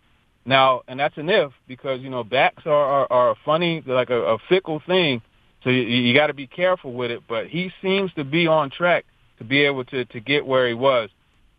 now, 0.46 0.82
and 0.88 1.00
that's 1.00 1.16
an 1.16 1.28
if 1.28 1.52
because 1.66 2.00
you 2.00 2.10
know 2.10 2.22
backs 2.22 2.64
are 2.66 2.72
are, 2.72 3.12
are 3.12 3.30
a 3.30 3.34
funny, 3.44 3.82
like 3.86 4.10
a, 4.10 4.20
a 4.34 4.38
fickle 4.48 4.82
thing. 4.86 5.22
So 5.62 5.70
you, 5.70 5.80
you 5.80 6.14
got 6.14 6.26
to 6.26 6.34
be 6.34 6.46
careful 6.46 6.92
with 6.92 7.10
it. 7.10 7.22
But 7.26 7.46
he 7.46 7.72
seems 7.80 8.12
to 8.14 8.24
be 8.24 8.46
on 8.46 8.70
track 8.70 9.06
to 9.38 9.44
be 9.44 9.64
able 9.64 9.84
to 9.86 10.04
to 10.04 10.20
get 10.20 10.46
where 10.46 10.68
he 10.68 10.74
was 10.74 11.08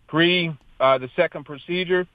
pre 0.08 0.56
uh, 0.80 0.98
the 0.98 1.10
second 1.15 1.46
procedure. 1.46 2.08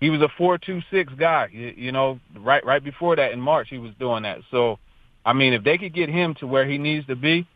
He 0.00 0.10
was 0.10 0.20
a 0.20 0.28
four 0.36 0.58
two 0.58 0.80
six 0.90 1.12
guy. 1.14 1.48
You, 1.50 1.74
you 1.76 1.92
know, 1.92 2.20
right 2.38 2.64
right 2.64 2.82
before 2.82 3.16
that 3.16 3.32
in 3.32 3.40
March 3.40 3.68
he 3.68 3.78
was 3.78 3.92
doing 3.98 4.22
that. 4.22 4.38
So, 4.50 4.78
I 5.24 5.32
mean, 5.32 5.52
if 5.52 5.64
they 5.64 5.78
could 5.78 5.94
get 5.94 6.08
him 6.08 6.34
to 6.36 6.46
where 6.46 6.68
he 6.68 6.78
needs 6.78 7.06
to 7.08 7.16
be, 7.16 7.46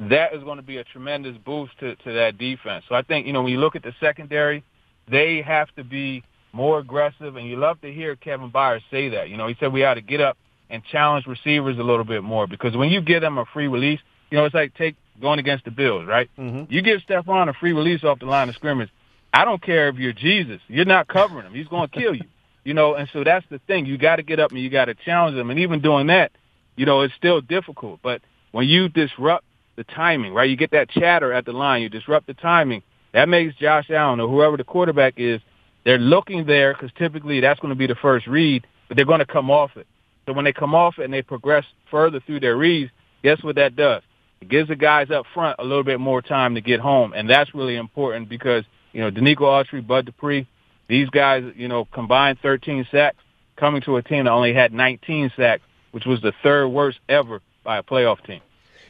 that 0.00 0.34
is 0.34 0.42
going 0.42 0.56
to 0.56 0.62
be 0.62 0.76
a 0.76 0.84
tremendous 0.84 1.36
boost 1.38 1.78
to 1.80 1.96
to 1.96 2.12
that 2.12 2.36
defense. 2.36 2.84
So 2.90 2.94
I 2.94 3.02
think 3.02 3.26
you 3.26 3.32
know 3.32 3.42
when 3.42 3.52
you 3.52 3.58
look 3.58 3.74
at 3.74 3.82
the 3.82 3.94
secondary, 4.00 4.62
they 5.08 5.40
have 5.40 5.74
to 5.76 5.84
be 5.84 6.22
more 6.52 6.78
aggressive, 6.78 7.36
and 7.36 7.46
you 7.46 7.56
love 7.56 7.80
to 7.80 7.92
hear 7.92 8.16
Kevin 8.16 8.50
Byard 8.50 8.80
say 8.90 9.10
that. 9.10 9.28
You 9.28 9.36
know, 9.36 9.46
he 9.46 9.56
said 9.58 9.72
we 9.72 9.84
ought 9.84 9.94
to 9.94 10.02
get 10.02 10.20
up 10.20 10.36
and 10.70 10.82
challenge 10.84 11.26
receivers 11.26 11.78
a 11.78 11.82
little 11.82 12.04
bit 12.04 12.22
more 12.22 12.46
because 12.46 12.76
when 12.76 12.90
you 12.90 13.00
give 13.00 13.20
them 13.20 13.38
a 13.38 13.44
free 13.46 13.68
release, 13.68 14.00
you 14.30 14.38
know, 14.38 14.44
it's 14.44 14.54
like 14.54 14.74
take 14.74 14.96
going 15.20 15.38
against 15.38 15.64
the 15.64 15.70
Bills, 15.70 16.06
right? 16.06 16.30
Mm-hmm. 16.38 16.72
You 16.72 16.82
give 16.82 17.00
Stefon 17.08 17.48
a 17.48 17.52
free 17.54 17.72
release 17.72 18.04
off 18.04 18.18
the 18.18 18.26
line 18.26 18.48
of 18.48 18.54
scrimmage. 18.54 18.90
I 19.32 19.44
don't 19.44 19.62
care 19.62 19.88
if 19.88 19.96
you're 19.96 20.12
Jesus. 20.12 20.60
You're 20.68 20.84
not 20.84 21.08
covering 21.08 21.46
him. 21.46 21.54
He's 21.54 21.68
going 21.68 21.88
to 21.88 21.98
kill 21.98 22.14
you. 22.14 22.24
You 22.64 22.74
know, 22.74 22.94
and 22.94 23.08
so 23.12 23.24
that's 23.24 23.44
the 23.50 23.58
thing. 23.66 23.86
You 23.86 23.98
got 23.98 24.16
to 24.16 24.22
get 24.22 24.38
up 24.38 24.52
and 24.52 24.60
you 24.60 24.70
got 24.70 24.84
to 24.84 24.94
challenge 24.94 25.34
them. 25.34 25.50
And 25.50 25.58
even 25.58 25.80
doing 25.80 26.06
that, 26.06 26.30
you 26.76 26.86
know, 26.86 27.00
it's 27.00 27.12
still 27.14 27.40
difficult. 27.40 27.98
But 28.04 28.22
when 28.52 28.68
you 28.68 28.88
disrupt 28.88 29.44
the 29.76 29.82
timing, 29.82 30.32
right? 30.32 30.48
You 30.48 30.56
get 30.56 30.70
that 30.72 30.90
chatter 30.90 31.32
at 31.32 31.44
the 31.44 31.52
line. 31.52 31.82
You 31.82 31.88
disrupt 31.88 32.26
the 32.26 32.34
timing. 32.34 32.82
That 33.12 33.28
makes 33.28 33.56
Josh 33.56 33.90
Allen 33.90 34.20
or 34.20 34.28
whoever 34.28 34.56
the 34.56 34.64
quarterback 34.64 35.14
is 35.16 35.40
they're 35.84 35.98
looking 35.98 36.46
there 36.46 36.74
because 36.74 36.90
typically 36.96 37.40
that's 37.40 37.60
going 37.60 37.70
to 37.70 37.78
be 37.78 37.86
the 37.86 37.94
first 37.96 38.26
read, 38.26 38.66
but 38.88 38.96
they're 38.96 39.06
going 39.06 39.20
to 39.20 39.26
come 39.26 39.50
off 39.50 39.76
it. 39.76 39.86
So 40.26 40.32
when 40.32 40.44
they 40.44 40.52
come 40.52 40.74
off 40.74 40.98
it 40.98 41.04
and 41.04 41.12
they 41.12 41.22
progress 41.22 41.64
further 41.90 42.20
through 42.20 42.40
their 42.40 42.56
reads, 42.56 42.90
guess 43.22 43.42
what 43.42 43.56
that 43.56 43.76
does? 43.76 44.02
It 44.40 44.48
gives 44.48 44.68
the 44.68 44.76
guys 44.76 45.10
up 45.10 45.26
front 45.34 45.56
a 45.58 45.64
little 45.64 45.84
bit 45.84 46.00
more 46.00 46.22
time 46.22 46.54
to 46.54 46.60
get 46.60 46.80
home, 46.80 47.12
and 47.12 47.28
that's 47.28 47.54
really 47.54 47.76
important 47.76 48.28
because 48.28 48.64
you 48.92 49.00
know 49.00 49.10
Denico 49.10 49.42
Autry, 49.42 49.86
Bud 49.86 50.06
Dupree, 50.06 50.46
these 50.88 51.08
guys, 51.10 51.44
you 51.56 51.68
know, 51.68 51.86
combined 51.86 52.38
13 52.42 52.86
sacks, 52.90 53.18
coming 53.56 53.82
to 53.82 53.96
a 53.96 54.02
team 54.02 54.24
that 54.24 54.30
only 54.30 54.52
had 54.52 54.72
19 54.72 55.32
sacks, 55.36 55.62
which 55.92 56.04
was 56.06 56.20
the 56.20 56.32
third 56.42 56.68
worst 56.68 56.98
ever 57.08 57.40
by 57.64 57.78
a 57.78 57.82
playoff 57.82 58.24
team. 58.26 58.40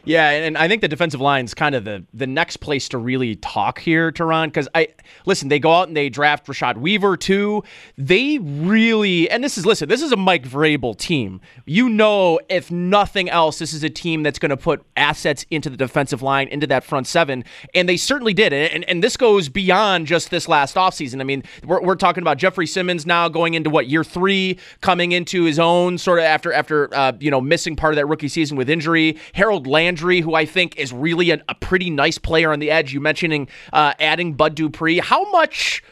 Yeah, 0.05 0.31
and 0.31 0.59
I 0.59 0.67
think 0.67 0.83
the 0.83 0.89
defensive 0.89 1.21
line 1.21 1.45
is 1.45 1.55
kind 1.55 1.75
of 1.75 1.85
the 1.85 2.05
the 2.13 2.27
next 2.27 2.57
place 2.57 2.89
to 2.89 2.99
really 2.99 3.37
talk 3.37 3.79
here, 3.79 4.11
Turron, 4.11 4.47
because 4.47 4.69
I 4.75 4.89
listen. 5.27 5.49
They 5.49 5.61
go 5.61 5.73
out 5.73 5.89
and 5.89 5.97
they 5.97 6.09
draft 6.09 6.47
Rashad 6.47 6.77
Weaver 6.77 7.17
too. 7.17 7.63
They 7.97 8.39
really, 8.39 9.31
and 9.31 9.45
this 9.45 9.57
is 9.57 9.65
listen. 9.65 9.89
This 9.89 10.03
is 10.03 10.11
a 10.11 10.17
Mike 10.17 10.45
Vrabel 10.45 10.97
team. 10.97 11.41
You 11.67 11.89
know, 11.89 12.41
if 12.49 12.71
nothing 12.71 13.31
else, 13.31 13.61
this 13.61 13.73
is 13.73 13.85
a 13.85 13.91
team 13.91 14.25
that's 14.25 14.41
going 14.41 14.51
to 14.51 14.57
put 14.57 14.85
assets 14.97 15.47
into 15.51 15.71
the 15.71 15.77
defensive 15.77 16.21
line, 16.21 16.49
into 16.49 16.67
that 16.67 16.83
front 16.83 17.07
seven, 17.07 17.45
and 17.73 17.89
they 17.89 17.97
certainly 17.97 18.35
did. 18.35 18.53
And 18.53 18.85
and 18.89 19.05
this 19.05 19.17
goes 19.17 19.49
beyond 19.49 20.09
just 20.09 20.31
this 20.31 20.49
last 20.49 20.75
offseason. 20.75 21.21
I 21.21 21.25
mean, 21.25 21.45
we're 21.65 21.81
we're 21.81 21.95
talking 21.95 22.23
about 22.23 22.39
Jeffrey 22.39 22.67
Simmons 22.67 23.07
now 23.07 23.29
going 23.29 23.55
into 23.55 23.71
what 23.71 23.87
year 23.87 24.03
three, 24.03 24.59
coming 24.81 25.13
into 25.13 25.45
his 25.45 25.61
own 25.61 25.97
sort 25.97 26.19
of 26.19 26.25
after 26.25 26.53
after 26.53 26.93
uh, 26.93 27.13
you 27.21 27.31
know 27.31 27.41
missing 27.41 27.77
part 27.77 27.93
of 27.93 27.97
that 27.97 28.07
rookie 28.07 28.27
season 28.27 28.57
with 28.57 28.69
injury. 28.69 29.17
Harold 29.35 29.69
Land 29.69 29.92
Landry, 29.93 30.23
who 30.23 30.35
I 30.35 30.47
think 30.47 30.79
is 30.79 30.91
really 30.91 31.31
a, 31.33 31.43
a 31.51 31.55
pretty 31.55 31.91
nice 31.91 32.17
player 32.17 32.51
on 32.51 32.61
the 32.61 32.71
edge. 32.71 32.95
You 32.95 33.01
mentioning 33.01 33.47
uh, 33.75 33.93
adding 34.01 34.33
Bud 34.33 34.55
Dupree. 34.55 35.01
How 35.01 35.31
much? 35.31 35.85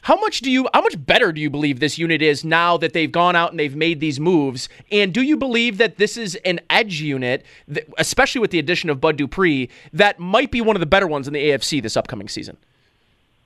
How 0.00 0.16
much 0.16 0.40
do 0.40 0.50
you? 0.50 0.66
How 0.72 0.80
much 0.80 0.94
better 1.04 1.30
do 1.30 1.42
you 1.42 1.50
believe 1.50 1.78
this 1.78 1.98
unit 1.98 2.22
is 2.22 2.42
now 2.42 2.78
that 2.78 2.94
they've 2.94 3.12
gone 3.12 3.36
out 3.36 3.50
and 3.50 3.60
they've 3.60 3.76
made 3.76 4.00
these 4.00 4.18
moves? 4.18 4.70
And 4.90 5.12
do 5.12 5.20
you 5.20 5.36
believe 5.36 5.76
that 5.76 5.98
this 5.98 6.16
is 6.16 6.36
an 6.46 6.60
edge 6.70 7.02
unit, 7.02 7.44
that, 7.68 7.86
especially 7.98 8.40
with 8.40 8.50
the 8.50 8.58
addition 8.58 8.88
of 8.88 8.98
Bud 8.98 9.18
Dupree, 9.18 9.68
that 9.92 10.18
might 10.18 10.50
be 10.50 10.62
one 10.62 10.74
of 10.74 10.80
the 10.80 10.86
better 10.86 11.06
ones 11.06 11.28
in 11.28 11.34
the 11.34 11.50
AFC 11.50 11.82
this 11.82 11.98
upcoming 11.98 12.28
season? 12.28 12.56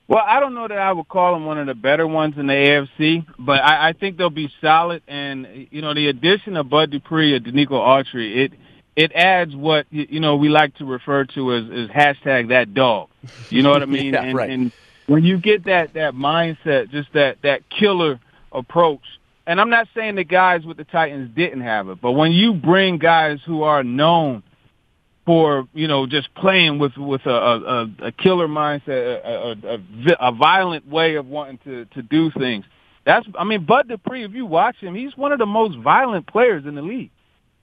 Well, 0.07 0.23
I 0.25 0.39
don't 0.39 0.53
know 0.53 0.67
that 0.67 0.77
I 0.77 0.93
would 0.93 1.09
call 1.09 1.33
them 1.33 1.45
one 1.45 1.59
of 1.59 1.67
the 1.67 1.75
better 1.75 2.07
ones 2.07 2.35
in 2.37 2.47
the 2.47 2.53
AFC, 2.53 3.25
but 3.37 3.61
I, 3.61 3.89
I 3.89 3.93
think 3.93 4.17
they'll 4.17 4.29
be 4.29 4.49
solid. 4.61 5.03
And 5.09 5.67
you 5.71 5.81
know, 5.81 5.93
the 5.93 6.07
addition 6.07 6.55
of 6.55 6.69
Bud 6.69 6.89
Dupree 6.89 7.35
and 7.35 7.45
Denico 7.45 7.71
Autry, 7.73 8.45
it 8.45 8.53
it 8.99 9.13
adds 9.13 9.55
what 9.55 9.85
you 9.91 10.19
know 10.19 10.35
we 10.35 10.49
like 10.49 10.75
to 10.75 10.85
refer 10.85 11.23
to 11.23 11.53
as, 11.53 11.63
as 11.63 11.87
hashtag 11.87 12.49
that 12.49 12.73
dog. 12.73 13.07
You 13.49 13.63
know 13.63 13.69
what 13.69 13.81
I 13.81 13.85
mean? 13.99 14.13
yeah, 14.13 14.23
and, 14.23 14.37
right. 14.37 14.49
and 14.49 14.71
when 15.07 15.23
you 15.23 15.37
get 15.37 15.65
that 15.65 15.93
that 15.93 16.13
mindset, 16.13 16.91
just 16.91 17.13
that 17.13 17.37
that 17.43 17.69
killer 17.69 18.19
approach. 18.51 19.03
And 19.47 19.59
I'm 19.59 19.69
not 19.69 19.87
saying 19.95 20.15
the 20.15 20.25
guys 20.25 20.63
with 20.65 20.77
the 20.77 20.83
Titans 20.83 21.33
didn't 21.33 21.61
have 21.61 21.87
it, 21.87 22.01
but 22.01 22.11
when 22.11 22.33
you 22.33 22.53
bring 22.53 22.97
guys 22.97 23.39
who 23.45 23.63
are 23.63 23.83
known 23.83 24.43
for 25.25 25.65
you 25.73 25.87
know 25.87 26.05
just 26.05 26.33
playing 26.35 26.77
with 26.77 26.97
with 26.97 27.25
a 27.25 27.29
a, 27.29 28.07
a 28.07 28.11
killer 28.11 28.49
mindset, 28.49 29.23
a, 29.23 29.55
a, 29.63 30.27
a, 30.27 30.31
violent 30.33 30.87
way 30.89 31.15
of 31.15 31.25
wanting 31.25 31.57
to 31.63 31.85
to 31.85 32.01
do 32.01 32.31
things. 32.31 32.65
That's 33.05 33.25
I 33.39 33.45
mean 33.45 33.65
Bud 33.65 33.87
Dupree. 33.87 34.25
If 34.25 34.33
you 34.33 34.45
watch 34.45 34.75
him, 34.81 34.93
he's 34.93 35.15
one 35.15 35.31
of 35.31 35.39
the 35.39 35.45
most 35.45 35.77
violent 35.77 36.27
players 36.27 36.65
in 36.65 36.75
the 36.75 36.81
league. 36.81 37.11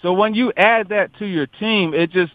So 0.03 0.13
when 0.13 0.35
you 0.35 0.53
add 0.57 0.91
that 0.91 1.17
to 1.19 1.27
your 1.27 1.47
team, 1.47 1.95
it 1.95 2.11
just 2.11 2.33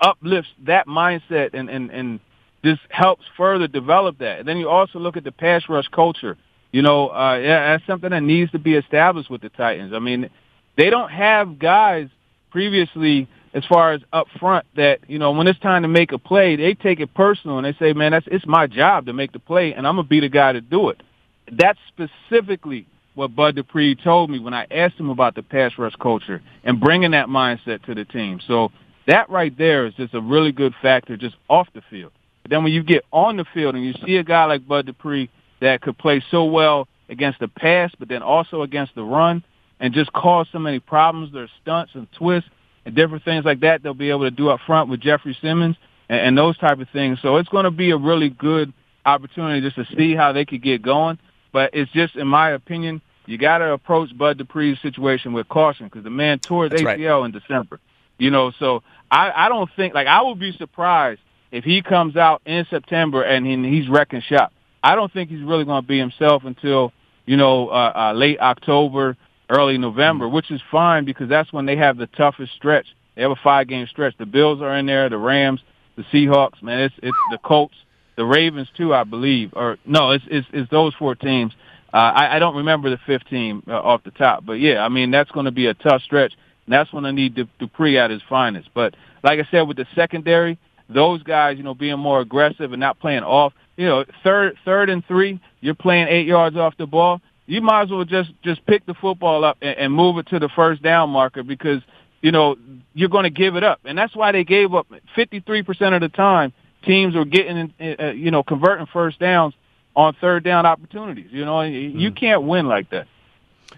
uplifts 0.00 0.50
that 0.66 0.86
mindset 0.86 1.54
and, 1.54 1.68
and, 1.68 1.90
and 1.90 2.20
just 2.64 2.80
helps 2.90 3.24
further 3.36 3.68
develop 3.68 4.18
that. 4.18 4.40
And 4.40 4.48
then 4.48 4.58
you 4.58 4.68
also 4.68 4.98
look 4.98 5.16
at 5.16 5.24
the 5.24 5.32
pass 5.32 5.62
rush 5.68 5.88
culture. 5.88 6.36
You 6.72 6.82
know, 6.82 7.08
uh, 7.08 7.38
yeah, 7.42 7.72
that's 7.72 7.86
something 7.86 8.10
that 8.10 8.22
needs 8.22 8.52
to 8.52 8.58
be 8.58 8.74
established 8.74 9.30
with 9.30 9.40
the 9.40 9.48
Titans. 9.48 9.92
I 9.94 10.00
mean, 10.00 10.28
they 10.76 10.90
don't 10.90 11.10
have 11.10 11.58
guys 11.58 12.08
previously 12.50 13.28
as 13.54 13.64
far 13.64 13.92
as 13.92 14.02
up 14.12 14.26
front 14.38 14.66
that, 14.76 15.00
you 15.08 15.18
know, 15.18 15.32
when 15.32 15.46
it's 15.48 15.58
time 15.60 15.82
to 15.82 15.88
make 15.88 16.12
a 16.12 16.18
play, 16.18 16.56
they 16.56 16.74
take 16.74 17.00
it 17.00 17.14
personal 17.14 17.58
and 17.58 17.64
they 17.64 17.72
say, 17.78 17.94
man, 17.94 18.12
that's, 18.12 18.26
it's 18.30 18.46
my 18.46 18.66
job 18.66 19.06
to 19.06 19.12
make 19.14 19.32
the 19.32 19.38
play 19.38 19.72
and 19.72 19.86
I'm 19.86 19.96
going 19.96 20.04
to 20.04 20.08
be 20.08 20.20
the 20.20 20.28
guy 20.28 20.52
to 20.52 20.60
do 20.60 20.90
it. 20.90 21.02
That's 21.50 21.78
specifically 21.88 22.86
what 23.18 23.34
Bud 23.34 23.56
Dupree 23.56 23.96
told 23.96 24.30
me 24.30 24.38
when 24.38 24.54
I 24.54 24.64
asked 24.70 24.94
him 24.94 25.10
about 25.10 25.34
the 25.34 25.42
pass 25.42 25.72
rush 25.76 25.94
culture 26.00 26.40
and 26.62 26.78
bringing 26.78 27.10
that 27.10 27.26
mindset 27.26 27.84
to 27.86 27.94
the 27.94 28.04
team. 28.04 28.38
So 28.46 28.70
that 29.08 29.28
right 29.28 29.56
there 29.58 29.86
is 29.86 29.94
just 29.94 30.14
a 30.14 30.20
really 30.20 30.52
good 30.52 30.72
factor 30.80 31.16
just 31.16 31.34
off 31.50 31.66
the 31.74 31.82
field. 31.90 32.12
But 32.42 32.52
then 32.52 32.62
when 32.62 32.72
you 32.72 32.84
get 32.84 33.04
on 33.12 33.36
the 33.36 33.44
field 33.52 33.74
and 33.74 33.84
you 33.84 33.92
see 34.06 34.16
a 34.18 34.22
guy 34.22 34.44
like 34.44 34.68
Bud 34.68 34.86
Dupree 34.86 35.28
that 35.60 35.80
could 35.80 35.98
play 35.98 36.22
so 36.30 36.44
well 36.44 36.86
against 37.08 37.40
the 37.40 37.48
pass, 37.48 37.90
but 37.98 38.08
then 38.08 38.22
also 38.22 38.62
against 38.62 38.94
the 38.94 39.02
run 39.02 39.42
and 39.80 39.92
just 39.92 40.12
cause 40.12 40.46
so 40.52 40.60
many 40.60 40.78
problems, 40.78 41.32
their 41.32 41.48
stunts 41.60 41.90
and 41.96 42.06
twists 42.12 42.48
and 42.86 42.94
different 42.94 43.24
things 43.24 43.44
like 43.44 43.58
that 43.60 43.82
they'll 43.82 43.94
be 43.94 44.10
able 44.10 44.24
to 44.24 44.30
do 44.30 44.48
up 44.48 44.60
front 44.64 44.88
with 44.88 45.00
Jeffrey 45.00 45.36
Simmons 45.42 45.74
and, 46.08 46.20
and 46.20 46.38
those 46.38 46.56
type 46.58 46.78
of 46.78 46.88
things. 46.92 47.18
So 47.20 47.38
it's 47.38 47.48
going 47.48 47.64
to 47.64 47.72
be 47.72 47.90
a 47.90 47.96
really 47.96 48.30
good 48.30 48.72
opportunity 49.04 49.60
just 49.60 49.74
to 49.74 49.96
see 49.96 50.14
how 50.14 50.32
they 50.32 50.44
could 50.44 50.62
get 50.62 50.82
going. 50.82 51.18
But 51.52 51.70
it's 51.72 51.90
just, 51.90 52.14
in 52.14 52.28
my 52.28 52.50
opinion, 52.50 53.00
you 53.28 53.36
got 53.36 53.58
to 53.58 53.72
approach 53.72 54.16
Bud 54.16 54.38
Dupree's 54.38 54.80
situation 54.80 55.34
with 55.34 55.48
caution 55.48 55.86
because 55.86 56.02
the 56.02 56.10
man 56.10 56.38
tore 56.38 56.64
his 56.64 56.70
That's 56.70 56.82
ACL 56.82 57.20
right. 57.20 57.26
in 57.26 57.30
December. 57.32 57.78
You 58.16 58.30
know, 58.30 58.52
so 58.58 58.82
I, 59.10 59.30
I 59.30 59.48
don't 59.50 59.70
think 59.76 59.92
like 59.94 60.06
I 60.06 60.22
would 60.22 60.38
be 60.38 60.52
surprised 60.52 61.20
if 61.52 61.62
he 61.62 61.82
comes 61.82 62.16
out 62.16 62.40
in 62.46 62.66
September 62.70 63.22
and 63.22 63.46
he, 63.46 63.78
he's 63.78 63.88
wrecking 63.88 64.22
shop. 64.22 64.52
I 64.82 64.94
don't 64.94 65.12
think 65.12 65.28
he's 65.28 65.42
really 65.42 65.66
going 65.66 65.82
to 65.82 65.86
be 65.86 65.98
himself 65.98 66.44
until 66.44 66.92
you 67.26 67.36
know 67.36 67.68
uh, 67.68 67.92
uh, 67.94 68.12
late 68.14 68.40
October, 68.40 69.16
early 69.50 69.76
November, 69.76 70.24
mm-hmm. 70.24 70.34
which 70.34 70.50
is 70.50 70.62
fine 70.70 71.04
because 71.04 71.28
that's 71.28 71.52
when 71.52 71.66
they 71.66 71.76
have 71.76 71.98
the 71.98 72.06
toughest 72.06 72.54
stretch. 72.54 72.86
They 73.14 73.22
have 73.22 73.30
a 73.30 73.36
five 73.36 73.68
game 73.68 73.86
stretch. 73.88 74.14
The 74.18 74.26
Bills 74.26 74.62
are 74.62 74.74
in 74.78 74.86
there, 74.86 75.10
the 75.10 75.18
Rams, 75.18 75.60
the 75.96 76.02
Seahawks. 76.04 76.62
Man, 76.62 76.80
it's 76.80 76.94
it's 77.02 77.16
the 77.30 77.38
Colts, 77.38 77.74
the 78.16 78.24
Ravens 78.24 78.68
too, 78.74 78.94
I 78.94 79.04
believe. 79.04 79.50
Or 79.54 79.76
no, 79.84 80.12
it's 80.12 80.24
it's, 80.28 80.46
it's 80.50 80.70
those 80.70 80.94
four 80.94 81.14
teams. 81.14 81.52
Uh, 81.92 81.96
I, 81.96 82.36
I 82.36 82.38
don't 82.38 82.56
remember 82.56 82.90
the 82.90 82.98
fifth 83.06 83.26
team 83.28 83.62
uh, 83.66 83.72
off 83.72 84.04
the 84.04 84.10
top, 84.10 84.44
but 84.44 84.54
yeah, 84.54 84.84
I 84.84 84.88
mean 84.88 85.10
that's 85.10 85.30
going 85.30 85.46
to 85.46 85.52
be 85.52 85.66
a 85.66 85.74
tough 85.74 86.02
stretch. 86.02 86.34
And 86.66 86.72
that's 86.74 86.92
when 86.92 87.06
I 87.06 87.12
need 87.12 87.34
Du- 87.34 87.48
Dupree 87.58 87.96
at 87.96 88.10
his 88.10 88.20
finest. 88.28 88.68
But 88.74 88.94
like 89.22 89.40
I 89.40 89.48
said, 89.50 89.62
with 89.62 89.78
the 89.78 89.86
secondary, 89.94 90.58
those 90.88 91.22
guys, 91.22 91.56
you 91.56 91.62
know, 91.62 91.74
being 91.74 91.98
more 91.98 92.20
aggressive 92.20 92.72
and 92.72 92.80
not 92.80 92.98
playing 93.00 93.22
off. 93.22 93.54
You 93.76 93.86
know, 93.86 94.04
third, 94.22 94.56
third 94.64 94.90
and 94.90 95.04
three, 95.06 95.40
you're 95.60 95.74
playing 95.74 96.08
eight 96.08 96.26
yards 96.26 96.56
off 96.56 96.76
the 96.76 96.86
ball. 96.86 97.20
You 97.46 97.62
might 97.62 97.84
as 97.84 97.90
well 97.90 98.04
just 98.04 98.30
just 98.42 98.64
pick 98.66 98.84
the 98.84 98.94
football 98.94 99.44
up 99.44 99.56
and, 99.62 99.78
and 99.78 99.92
move 99.92 100.18
it 100.18 100.26
to 100.28 100.38
the 100.38 100.50
first 100.54 100.82
down 100.82 101.08
marker 101.08 101.42
because 101.42 101.80
you 102.20 102.32
know 102.32 102.56
you're 102.92 103.08
going 103.08 103.24
to 103.24 103.30
give 103.30 103.56
it 103.56 103.64
up, 103.64 103.80
and 103.84 103.96
that's 103.96 104.14
why 104.14 104.32
they 104.32 104.44
gave 104.44 104.74
up 104.74 104.86
53% 105.16 105.94
of 105.94 106.00
the 106.02 106.08
time. 106.10 106.52
Teams 106.84 107.14
were 107.14 107.24
getting, 107.24 107.72
uh, 107.80 108.10
you 108.10 108.30
know, 108.30 108.42
converting 108.42 108.86
first 108.86 109.18
downs 109.18 109.54
on 109.98 110.14
third 110.20 110.44
down 110.44 110.64
opportunities. 110.64 111.26
You 111.30 111.44
know, 111.44 111.62
you 111.62 112.10
hmm. 112.10 112.14
can't 112.14 112.44
win 112.44 112.66
like 112.68 112.88
that. 112.90 113.08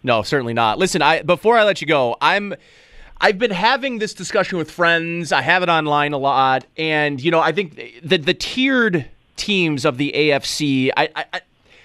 No, 0.02 0.22
certainly 0.22 0.52
not. 0.52 0.78
Listen, 0.78 1.00
I 1.02 1.22
before 1.22 1.56
I 1.56 1.64
let 1.64 1.80
you 1.80 1.86
go, 1.86 2.16
I'm 2.20 2.54
I've 3.20 3.38
been 3.38 3.50
having 3.50 3.98
this 3.98 4.12
discussion 4.12 4.58
with 4.58 4.70
friends. 4.70 5.32
I 5.32 5.40
have 5.40 5.62
it 5.62 5.70
online 5.70 6.12
a 6.12 6.18
lot, 6.18 6.66
and 6.76 7.20
you 7.20 7.30
know, 7.30 7.40
I 7.40 7.52
think 7.52 7.74
the 8.04 8.18
the 8.18 8.34
tiered 8.34 9.08
teams 9.36 9.86
of 9.86 9.96
the 9.96 10.12
AFC, 10.14 10.90
I, 10.94 11.08
I 11.16 11.40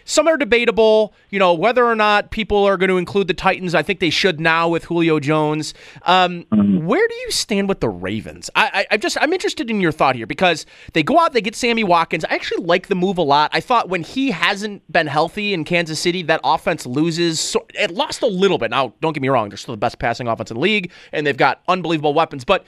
some 0.06 0.28
are 0.28 0.38
debatable, 0.38 1.14
you 1.30 1.40
know, 1.40 1.54
whether 1.54 1.86
or 1.86 1.96
not 1.96 2.32
people 2.32 2.64
are 2.64 2.78
going 2.78 2.90
to 2.90 2.98
include 2.98 3.28
the 3.28 3.34
Titans. 3.34 3.76
I 3.76 3.84
think 3.84 4.00
they 4.00 4.12
should 4.12 4.40
now 4.40 4.70
with 4.70 4.86
Julio 4.86 5.20
Jones. 5.20 5.74
Um, 6.04 6.44
mm-hmm. 6.44 6.86
Where 6.86 7.06
do 7.06 7.16
you 7.16 7.32
stand 7.32 7.68
with 7.68 7.82
the 7.82 7.90
Ravens? 7.90 8.50
I, 8.56 8.86
I, 8.92 8.98
just 8.98 9.18
I'm 9.20 9.34
interested 9.34 9.70
in 9.70 9.82
your 9.82 9.92
thought 9.92 10.16
here 10.16 10.28
because 10.28 10.66
they 10.94 11.04
go 11.04 11.20
out, 11.20 11.34
they 11.34 11.42
get 11.42 11.56
Sammy 11.56 11.84
Watkins. 11.84 12.24
I 12.26 12.36
actually 12.36 12.64
like 12.64 12.88
the 12.88 12.96
move 12.96 13.18
a 13.18 13.24
lot. 13.24 13.50
I 13.54 13.60
thought 13.60 13.90
when 13.90 14.04
he 14.04 14.32
hasn't 14.32 14.90
been 14.92 15.08
healthy 15.08 15.54
in 15.54 15.66
Kansas 15.66 16.00
City, 16.00 16.22
that 16.24 16.40
offense 16.44 16.86
loses. 16.86 17.40
So 17.40 17.66
it 17.74 17.92
lost 17.92 18.22
a 18.22 18.28
little 18.28 18.60
bit. 18.60 18.70
Now, 18.70 18.94
don't 19.02 19.14
get 19.14 19.22
me 19.22 19.30
wrong, 19.30 19.50
they're 19.50 19.58
still 19.58 19.74
the 19.74 19.80
best 19.80 19.98
passing 19.98 20.28
offense 20.28 20.52
in 20.52 20.56
the 20.56 20.62
league, 20.62 20.92
and 21.12 21.26
they've 21.26 21.36
got 21.36 21.62
unbelievable 21.68 22.14
weapons, 22.14 22.46
but 22.46 22.64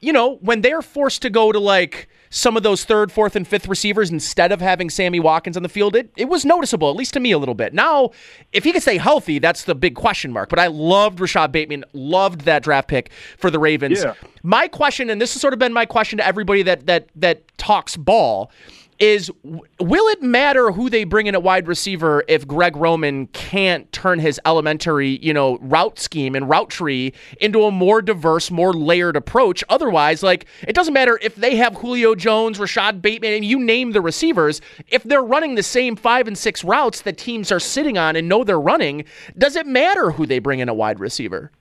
you 0.00 0.12
know, 0.12 0.36
when 0.36 0.60
they're 0.60 0.82
forced 0.82 1.22
to 1.22 1.30
go 1.30 1.52
to 1.52 1.58
like 1.58 2.08
some 2.30 2.56
of 2.56 2.62
those 2.62 2.84
third, 2.84 3.10
fourth, 3.10 3.36
and 3.36 3.48
fifth 3.48 3.66
receivers 3.68 4.10
instead 4.10 4.52
of 4.52 4.60
having 4.60 4.90
Sammy 4.90 5.18
Watkins 5.18 5.56
on 5.56 5.62
the 5.62 5.68
field, 5.68 5.96
it, 5.96 6.12
it 6.16 6.26
was 6.26 6.44
noticeable, 6.44 6.90
at 6.90 6.96
least 6.96 7.14
to 7.14 7.20
me 7.20 7.32
a 7.32 7.38
little 7.38 7.54
bit. 7.54 7.72
Now, 7.72 8.10
if 8.52 8.64
he 8.64 8.72
can 8.72 8.80
stay 8.80 8.98
healthy, 8.98 9.38
that's 9.38 9.64
the 9.64 9.74
big 9.74 9.94
question 9.94 10.32
mark. 10.32 10.48
But 10.50 10.58
I 10.58 10.66
loved 10.66 11.20
Rashod 11.20 11.52
Bateman, 11.52 11.84
loved 11.92 12.42
that 12.42 12.62
draft 12.62 12.88
pick 12.88 13.10
for 13.38 13.50
the 13.50 13.58
Ravens. 13.58 14.02
Yeah. 14.02 14.14
My 14.42 14.68
question, 14.68 15.10
and 15.10 15.20
this 15.20 15.32
has 15.34 15.40
sort 15.40 15.52
of 15.52 15.58
been 15.58 15.72
my 15.72 15.86
question 15.86 16.18
to 16.18 16.26
everybody 16.26 16.62
that 16.62 16.86
that 16.86 17.08
that 17.16 17.56
talks 17.58 17.96
ball, 17.96 18.50
is 18.98 19.30
will 19.44 20.08
it 20.08 20.22
matter 20.22 20.72
who 20.72 20.90
they 20.90 21.04
bring 21.04 21.26
in 21.26 21.34
at 21.34 21.42
wide 21.42 21.68
receiver 21.68 22.24
if 22.28 22.46
Greg 22.46 22.76
Roman 22.76 23.26
can't 23.28 23.90
turn 23.92 24.18
his 24.18 24.40
elementary, 24.44 25.18
you 25.22 25.32
know, 25.32 25.58
route 25.58 25.98
scheme 25.98 26.34
and 26.34 26.48
route 26.48 26.70
tree 26.70 27.12
into 27.40 27.64
a 27.64 27.70
more 27.70 28.02
diverse, 28.02 28.50
more 28.50 28.72
layered 28.72 29.16
approach? 29.16 29.62
Otherwise, 29.68 30.22
like 30.22 30.46
it 30.66 30.74
doesn't 30.74 30.94
matter 30.94 31.18
if 31.22 31.36
they 31.36 31.56
have 31.56 31.76
Julio 31.76 32.14
Jones, 32.14 32.58
Rashod 32.58 33.00
Bateman, 33.00 33.32
and 33.32 33.44
you 33.44 33.58
name 33.58 33.92
the 33.92 34.00
receivers, 34.00 34.60
if 34.88 35.02
they're 35.04 35.22
running 35.22 35.54
the 35.54 35.62
same 35.62 35.94
five 35.94 36.26
and 36.26 36.36
six 36.36 36.64
routes 36.64 37.02
that 37.02 37.18
teams 37.18 37.52
are 37.52 37.60
sitting 37.60 37.98
on 37.98 38.16
and 38.16 38.28
know 38.28 38.44
they're 38.44 38.60
running, 38.60 39.04
does 39.36 39.56
it 39.56 39.66
matter 39.66 40.10
who 40.10 40.26
they 40.26 40.38
bring 40.38 40.58
in 40.58 40.68
a 40.68 40.74
wide 40.74 41.00
receiver? 41.00 41.52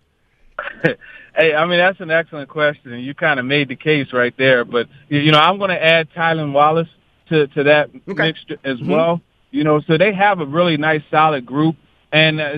Hey, 1.40 1.54
I 1.54 1.68
mean 1.68 1.78
that's 1.78 2.00
an 2.00 2.10
excellent 2.10 2.50
question, 2.50 3.00
you 3.00 3.14
kind 3.14 3.40
of 3.40 3.46
made 3.46 3.68
the 3.68 3.76
case 3.76 4.12
right 4.12 4.34
there. 4.38 4.66
But 4.66 4.88
you 5.08 5.32
know, 5.32 5.38
I'm 5.38 5.60
going 5.60 5.70
to 5.70 5.80
add 5.80 6.10
Tylan 6.10 6.52
Wallace 6.52 6.88
to 7.30 7.48
to 7.48 7.64
that 7.64 7.90
okay. 8.08 8.24
mixture 8.24 8.58
as 8.64 8.78
mm-hmm. 8.78 8.92
well. 8.92 9.22
You 9.52 9.64
know, 9.64 9.82
so 9.88 9.98
they 9.98 10.14
have 10.14 10.40
a 10.40 10.46
really 10.46 10.78
nice, 10.78 11.02
solid 11.10 11.46
group, 11.46 11.76
and 12.12 12.40
uh, 12.40 12.58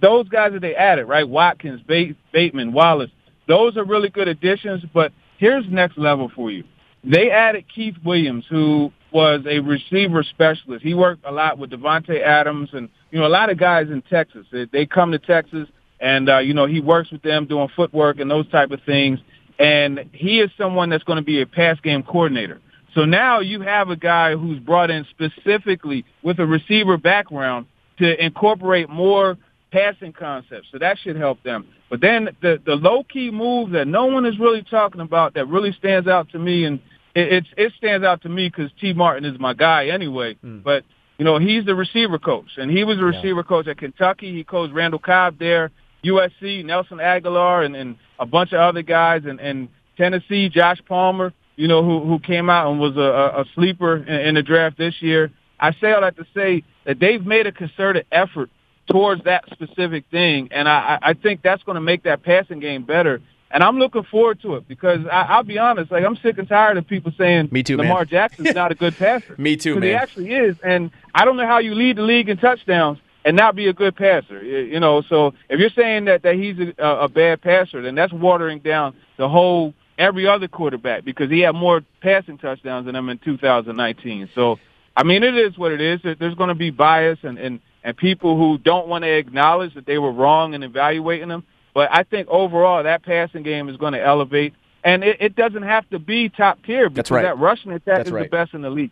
those 0.00 0.28
guys 0.28 0.52
that 0.52 0.60
they 0.60 0.74
added, 0.74 1.04
right? 1.04 1.28
Watkins, 1.28 1.82
Bate, 1.86 2.16
Bateman, 2.32 2.72
Wallace, 2.72 3.10
those 3.46 3.76
are 3.76 3.84
really 3.84 4.08
good 4.08 4.28
additions. 4.28 4.82
But 4.94 5.12
here's 5.38 5.64
next 5.68 5.98
level 5.98 6.30
for 6.34 6.50
you. 6.50 6.64
They 7.04 7.30
added 7.30 7.64
Keith 7.74 7.96
Williams, 8.04 8.44
who 8.48 8.92
was 9.12 9.40
a 9.48 9.60
receiver 9.60 10.22
specialist. 10.22 10.84
He 10.84 10.94
worked 10.94 11.24
a 11.24 11.32
lot 11.32 11.58
with 11.58 11.70
Davante 11.70 12.22
Adams, 12.22 12.70
and 12.72 12.88
you 13.10 13.18
know, 13.18 13.26
a 13.26 13.28
lot 13.28 13.50
of 13.50 13.58
guys 13.58 13.88
in 13.88 14.02
Texas. 14.02 14.46
They, 14.52 14.66
they 14.66 14.86
come 14.86 15.12
to 15.12 15.18
Texas, 15.18 15.68
and 16.00 16.28
uh, 16.28 16.38
you 16.38 16.54
know, 16.54 16.66
he 16.66 16.80
works 16.80 17.10
with 17.10 17.22
them 17.22 17.46
doing 17.46 17.68
footwork 17.74 18.20
and 18.20 18.30
those 18.30 18.48
type 18.50 18.70
of 18.70 18.80
things. 18.84 19.18
And 19.58 20.08
he 20.12 20.40
is 20.40 20.50
someone 20.56 20.88
that's 20.88 21.04
going 21.04 21.18
to 21.18 21.24
be 21.24 21.42
a 21.42 21.46
pass 21.46 21.78
game 21.80 22.02
coordinator. 22.02 22.60
So 22.94 23.04
now 23.04 23.40
you 23.40 23.60
have 23.60 23.90
a 23.90 23.96
guy 23.96 24.36
who's 24.36 24.58
brought 24.58 24.90
in 24.90 25.06
specifically 25.10 26.04
with 26.22 26.38
a 26.38 26.46
receiver 26.46 26.96
background 26.96 27.66
to 27.98 28.24
incorporate 28.24 28.88
more 28.88 29.36
passing 29.70 30.12
concepts. 30.12 30.68
So 30.72 30.78
that 30.78 30.98
should 30.98 31.16
help 31.16 31.42
them. 31.42 31.66
But 31.88 32.00
then 32.00 32.30
the 32.40 32.60
the 32.64 32.74
low 32.74 33.04
key 33.04 33.30
move 33.30 33.70
that 33.70 33.86
no 33.86 34.06
one 34.06 34.26
is 34.26 34.38
really 34.38 34.62
talking 34.62 35.00
about 35.00 35.34
that 35.34 35.48
really 35.48 35.72
stands 35.72 36.08
out 36.08 36.30
to 36.30 36.38
me, 36.38 36.64
and 36.64 36.80
it 37.14 37.46
it, 37.56 37.72
stands 37.76 38.04
out 38.04 38.22
to 38.22 38.28
me 38.28 38.48
because 38.48 38.70
Tee 38.80 38.92
Martin 38.92 39.24
is 39.24 39.38
my 39.38 39.54
guy 39.54 39.88
anyway. 39.88 40.36
Mm. 40.44 40.62
But 40.62 40.84
you 41.18 41.24
know 41.24 41.38
he's 41.38 41.64
the 41.64 41.74
receiver 41.74 42.18
coach, 42.18 42.50
and 42.56 42.70
he 42.70 42.84
was 42.84 42.98
a 42.98 43.04
receiver 43.04 43.40
yeah. 43.40 43.42
coach 43.42 43.66
at 43.66 43.78
Kentucky. 43.78 44.32
He 44.32 44.44
coached 44.44 44.72
Randall 44.72 45.00
Cobb 45.00 45.38
there, 45.38 45.70
USC, 46.04 46.64
Nelson 46.64 46.98
Agholor, 46.98 47.64
and, 47.64 47.76
and 47.76 47.96
a 48.18 48.26
bunch 48.26 48.52
of 48.52 48.60
other 48.60 48.82
guys, 48.82 49.22
and, 49.26 49.40
and 49.40 49.68
Tennessee, 49.96 50.48
Josh 50.48 50.78
Palmer 50.88 51.32
you 51.60 51.68
know, 51.68 51.84
who 51.84 52.00
who 52.06 52.18
came 52.18 52.48
out 52.48 52.70
and 52.70 52.80
was 52.80 52.96
a, 52.96 53.40
a 53.40 53.44
sleeper 53.54 53.96
in, 53.96 54.28
in 54.28 54.34
the 54.34 54.42
draft 54.42 54.78
this 54.78 55.02
year. 55.02 55.30
I 55.60 55.72
say 55.74 55.92
all 55.92 56.00
that 56.00 56.16
to 56.16 56.24
say 56.34 56.64
that 56.86 56.98
they've 56.98 57.24
made 57.24 57.46
a 57.46 57.52
concerted 57.52 58.06
effort 58.10 58.48
towards 58.90 59.24
that 59.24 59.44
specific 59.52 60.06
thing, 60.10 60.48
and 60.52 60.66
I, 60.66 60.98
I 61.02 61.12
think 61.12 61.42
that's 61.42 61.62
going 61.62 61.74
to 61.74 61.82
make 61.82 62.04
that 62.04 62.22
passing 62.22 62.60
game 62.60 62.84
better. 62.84 63.20
And 63.50 63.62
I'm 63.62 63.78
looking 63.78 64.04
forward 64.04 64.40
to 64.42 64.54
it 64.54 64.68
because 64.68 65.00
I, 65.06 65.22
I'll 65.22 65.42
be 65.42 65.58
honest, 65.58 65.92
like 65.92 66.02
I'm 66.02 66.16
sick 66.16 66.38
and 66.38 66.48
tired 66.48 66.78
of 66.78 66.86
people 66.86 67.12
saying 67.18 67.50
Me 67.52 67.62
too, 67.62 67.76
Lamar 67.76 67.98
man. 67.98 68.06
Jackson's 68.06 68.54
not 68.54 68.72
a 68.72 68.74
good 68.74 68.96
passer. 68.96 69.34
Me 69.36 69.56
too, 69.56 69.74
man. 69.74 69.82
He 69.82 69.92
actually 69.92 70.32
is, 70.32 70.56
and 70.64 70.90
I 71.14 71.26
don't 71.26 71.36
know 71.36 71.46
how 71.46 71.58
you 71.58 71.74
lead 71.74 71.96
the 71.96 72.02
league 72.02 72.30
in 72.30 72.38
touchdowns 72.38 72.98
and 73.22 73.36
not 73.36 73.54
be 73.54 73.66
a 73.68 73.74
good 73.74 73.96
passer. 73.96 74.42
You 74.42 74.80
know, 74.80 75.02
so 75.02 75.34
if 75.50 75.60
you're 75.60 75.68
saying 75.76 76.06
that 76.06 76.22
that 76.22 76.36
he's 76.36 76.56
a, 76.78 76.86
a 76.86 77.08
bad 77.08 77.42
passer, 77.42 77.82
then 77.82 77.94
that's 77.96 78.14
watering 78.14 78.60
down 78.60 78.96
the 79.18 79.28
whole 79.28 79.74
every 80.00 80.26
other 80.26 80.48
quarterback 80.48 81.04
because 81.04 81.30
he 81.30 81.40
had 81.40 81.54
more 81.54 81.82
passing 82.00 82.38
touchdowns 82.38 82.86
than 82.86 82.94
them 82.94 83.08
in 83.10 83.18
2019. 83.18 84.30
So, 84.34 84.58
I 84.96 85.04
mean, 85.04 85.22
it 85.22 85.36
is 85.36 85.56
what 85.58 85.72
it 85.72 85.80
is. 85.80 86.00
There's 86.02 86.34
going 86.34 86.48
to 86.48 86.54
be 86.54 86.70
bias 86.70 87.18
and 87.22 87.38
and 87.38 87.60
and 87.84 87.96
people 87.96 88.36
who 88.36 88.58
don't 88.58 88.88
want 88.88 89.04
to 89.04 89.10
acknowledge 89.10 89.74
that 89.74 89.86
they 89.86 89.98
were 89.98 90.12
wrong 90.12 90.54
in 90.54 90.62
evaluating 90.62 91.28
them. 91.28 91.44
But 91.72 91.90
I 91.92 92.02
think 92.02 92.28
overall 92.28 92.82
that 92.82 93.04
passing 93.04 93.42
game 93.42 93.68
is 93.68 93.76
going 93.76 93.92
to 93.92 94.02
elevate, 94.02 94.54
and 94.82 95.04
it, 95.04 95.18
it 95.20 95.36
doesn't 95.36 95.62
have 95.62 95.88
to 95.90 95.98
be 95.98 96.28
top 96.28 96.58
tier 96.64 96.88
because 96.88 96.96
That's 96.96 97.10
right. 97.10 97.22
that 97.22 97.38
rushing 97.38 97.70
attack 97.72 97.98
That's 97.98 98.08
is 98.08 98.12
right. 98.12 98.24
the 98.24 98.36
best 98.36 98.54
in 98.54 98.62
the 98.62 98.70
league. 98.70 98.90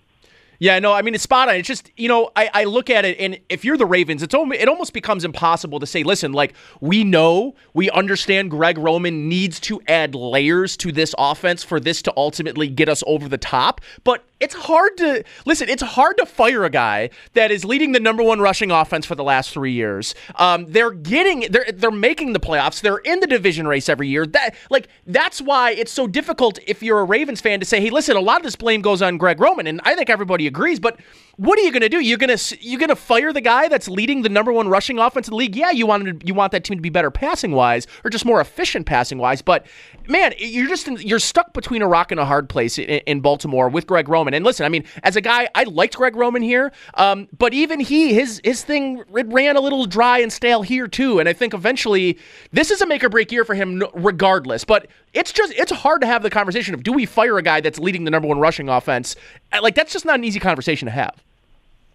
Yeah, 0.60 0.78
no, 0.80 0.92
I 0.92 1.02
mean 1.02 1.14
it's 1.14 1.22
spot 1.22 1.48
on. 1.48 1.54
It's 1.54 1.68
just 1.68 1.90
you 1.96 2.08
know 2.08 2.30
I, 2.34 2.50
I 2.52 2.64
look 2.64 2.90
at 2.90 3.04
it 3.04 3.18
and 3.20 3.38
if 3.48 3.64
you're 3.64 3.76
the 3.76 3.86
Ravens, 3.86 4.22
it's 4.22 4.34
it 4.34 4.68
almost 4.68 4.92
becomes 4.92 5.24
impossible 5.24 5.78
to 5.80 5.86
say, 5.86 6.02
listen, 6.02 6.32
like 6.32 6.54
we 6.80 7.04
know 7.04 7.54
we 7.74 7.90
understand 7.90 8.50
Greg 8.50 8.76
Roman 8.78 9.28
needs 9.28 9.60
to 9.60 9.80
add 9.86 10.14
layers 10.14 10.76
to 10.78 10.90
this 10.90 11.14
offense 11.16 11.62
for 11.62 11.78
this 11.78 12.02
to 12.02 12.12
ultimately 12.16 12.68
get 12.68 12.88
us 12.88 13.04
over 13.06 13.28
the 13.28 13.38
top, 13.38 13.80
but 14.04 14.24
it's 14.40 14.54
hard 14.54 14.96
to 14.98 15.24
listen. 15.46 15.68
It's 15.68 15.82
hard 15.82 16.16
to 16.18 16.26
fire 16.26 16.64
a 16.64 16.70
guy 16.70 17.10
that 17.34 17.50
is 17.50 17.64
leading 17.64 17.92
the 17.92 18.00
number 18.00 18.22
one 18.22 18.40
rushing 18.40 18.70
offense 18.70 19.04
for 19.04 19.14
the 19.14 19.24
last 19.24 19.50
three 19.50 19.72
years. 19.72 20.14
Um, 20.36 20.66
they're 20.68 20.90
getting 20.90 21.50
they're 21.50 21.66
they're 21.72 21.90
making 21.90 22.32
the 22.32 22.40
playoffs. 22.40 22.80
They're 22.80 22.98
in 22.98 23.20
the 23.20 23.26
division 23.26 23.66
race 23.66 23.88
every 23.88 24.08
year. 24.08 24.26
That 24.26 24.54
like 24.70 24.88
that's 25.06 25.40
why 25.40 25.72
it's 25.72 25.92
so 25.92 26.06
difficult 26.06 26.58
if 26.66 26.82
you're 26.82 27.00
a 27.00 27.04
Ravens 27.04 27.40
fan 27.40 27.60
to 27.60 27.66
say, 27.66 27.80
hey, 27.80 27.90
listen, 27.90 28.16
a 28.16 28.20
lot 28.20 28.38
of 28.38 28.44
this 28.44 28.56
blame 28.56 28.80
goes 28.80 29.02
on 29.02 29.18
Greg 29.18 29.40
Roman, 29.40 29.66
and 29.66 29.80
I 29.84 29.94
think 29.94 30.10
everybody 30.10 30.46
agrees. 30.46 30.78
But 30.78 31.00
what 31.36 31.58
are 31.58 31.62
you 31.62 31.70
going 31.70 31.82
to 31.82 31.88
do? 31.88 32.00
You're 32.00 32.18
going 32.18 32.36
to 32.36 32.58
you're 32.60 32.80
going 32.80 32.88
to 32.88 32.96
fire 32.96 33.32
the 33.32 33.40
guy 33.40 33.68
that's 33.68 33.88
leading 33.88 34.22
the 34.22 34.28
number 34.28 34.52
one 34.52 34.68
rushing 34.68 34.98
offense 34.98 35.28
in 35.28 35.32
the 35.32 35.36
league? 35.36 35.56
Yeah, 35.56 35.70
you 35.70 35.86
want 35.86 36.26
you 36.26 36.34
want 36.34 36.52
that 36.52 36.64
team 36.64 36.76
to 36.76 36.82
be 36.82 36.90
better 36.90 37.10
passing 37.10 37.52
wise 37.52 37.86
or 38.04 38.10
just 38.10 38.24
more 38.24 38.40
efficient 38.40 38.86
passing 38.86 39.18
wise. 39.18 39.40
But 39.40 39.66
man, 40.08 40.34
you're 40.38 40.68
just 40.68 40.86
you're 41.00 41.18
stuck 41.18 41.52
between 41.52 41.82
a 41.82 41.88
rock 41.88 42.10
and 42.10 42.20
a 42.20 42.24
hard 42.24 42.48
place 42.48 42.78
in, 42.78 42.86
in 42.86 43.20
Baltimore 43.20 43.68
with 43.68 43.86
Greg 43.86 44.08
Roman. 44.08 44.27
And 44.34 44.44
listen, 44.44 44.64
I 44.66 44.68
mean, 44.68 44.84
as 45.02 45.16
a 45.16 45.20
guy, 45.20 45.48
I 45.54 45.64
liked 45.64 45.96
Greg 45.96 46.16
Roman 46.16 46.42
here, 46.42 46.72
um, 46.94 47.28
but 47.36 47.52
even 47.54 47.80
he 47.80 48.14
his 48.14 48.40
his 48.44 48.62
thing 48.64 49.04
it 49.14 49.26
ran 49.28 49.56
a 49.56 49.60
little 49.60 49.86
dry 49.86 50.18
and 50.18 50.32
stale 50.32 50.62
here 50.62 50.88
too. 50.88 51.18
And 51.20 51.28
I 51.28 51.32
think 51.32 51.54
eventually 51.54 52.18
this 52.52 52.70
is 52.70 52.80
a 52.80 52.86
make 52.86 53.04
or 53.04 53.08
break 53.08 53.30
year 53.32 53.44
for 53.44 53.54
him, 53.54 53.82
regardless. 53.94 54.64
But 54.64 54.86
it's 55.14 55.32
just 55.32 55.52
it's 55.54 55.72
hard 55.72 56.00
to 56.02 56.06
have 56.06 56.22
the 56.22 56.30
conversation 56.30 56.74
of 56.74 56.82
do 56.82 56.92
we 56.92 57.06
fire 57.06 57.38
a 57.38 57.42
guy 57.42 57.60
that's 57.60 57.78
leading 57.78 58.04
the 58.04 58.10
number 58.10 58.28
one 58.28 58.38
rushing 58.38 58.68
offense? 58.68 59.16
Uh, 59.52 59.60
Like 59.62 59.74
that's 59.74 59.92
just 59.92 60.04
not 60.04 60.16
an 60.16 60.24
easy 60.24 60.40
conversation 60.40 60.86
to 60.86 60.92
have. 60.92 61.14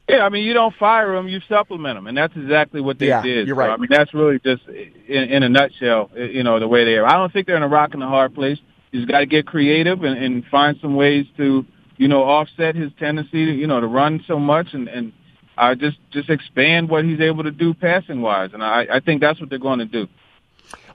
Yeah, 0.09 0.25
I 0.25 0.29
mean, 0.29 0.43
you 0.45 0.53
don't 0.53 0.75
fire 0.75 1.15
them, 1.15 1.29
you 1.29 1.39
supplement 1.47 1.95
them, 1.97 2.07
and 2.07 2.17
that's 2.17 2.35
exactly 2.35 2.81
what 2.81 2.99
they 2.99 3.07
Yeah, 3.07 3.21
did. 3.21 3.47
you're 3.47 3.55
So, 3.55 3.59
right. 3.61 3.69
I 3.69 3.77
mean, 3.77 3.87
that's 3.89 4.13
really 4.13 4.37
just 4.39 4.61
in, 4.67 5.23
in 5.23 5.43
a 5.43 5.49
nutshell, 5.49 6.11
you 6.13 6.43
know, 6.43 6.59
the 6.59 6.67
way 6.67 6.83
they 6.83 6.97
are. 6.97 7.05
I 7.05 7.13
don't 7.13 7.31
think 7.31 7.47
they're 7.47 7.55
in 7.55 7.63
a 7.63 7.69
rock 7.69 7.93
and 7.93 8.03
a 8.03 8.07
hard 8.07 8.35
place. 8.35 8.57
He's 8.91 9.05
got 9.05 9.19
to 9.19 9.25
get 9.25 9.45
creative 9.47 10.03
and, 10.03 10.17
and 10.21 10.45
find 10.47 10.77
some 10.81 10.95
ways 10.97 11.25
to, 11.37 11.65
you 12.03 12.09
know, 12.09 12.23
offset 12.23 12.75
his 12.75 12.91
tendency 12.99 13.45
to, 13.45 13.51
you 13.53 13.65
know, 13.65 13.79
to 13.79 13.87
run 13.87 14.21
so 14.27 14.37
much 14.37 14.73
and 14.73 14.89
and 14.89 15.13
uh, 15.57 15.73
just 15.73 15.97
just 16.11 16.29
expand 16.29 16.89
what 16.89 17.05
he's 17.05 17.21
able 17.21 17.43
to 17.43 17.51
do 17.51 17.73
passing 17.73 18.21
wise. 18.21 18.49
And 18.53 18.61
I, 18.61 18.85
I 18.91 18.99
think 18.99 19.21
that's 19.21 19.39
what 19.39 19.49
they're 19.49 19.57
going 19.57 19.79
to 19.79 19.85
do. 19.85 20.09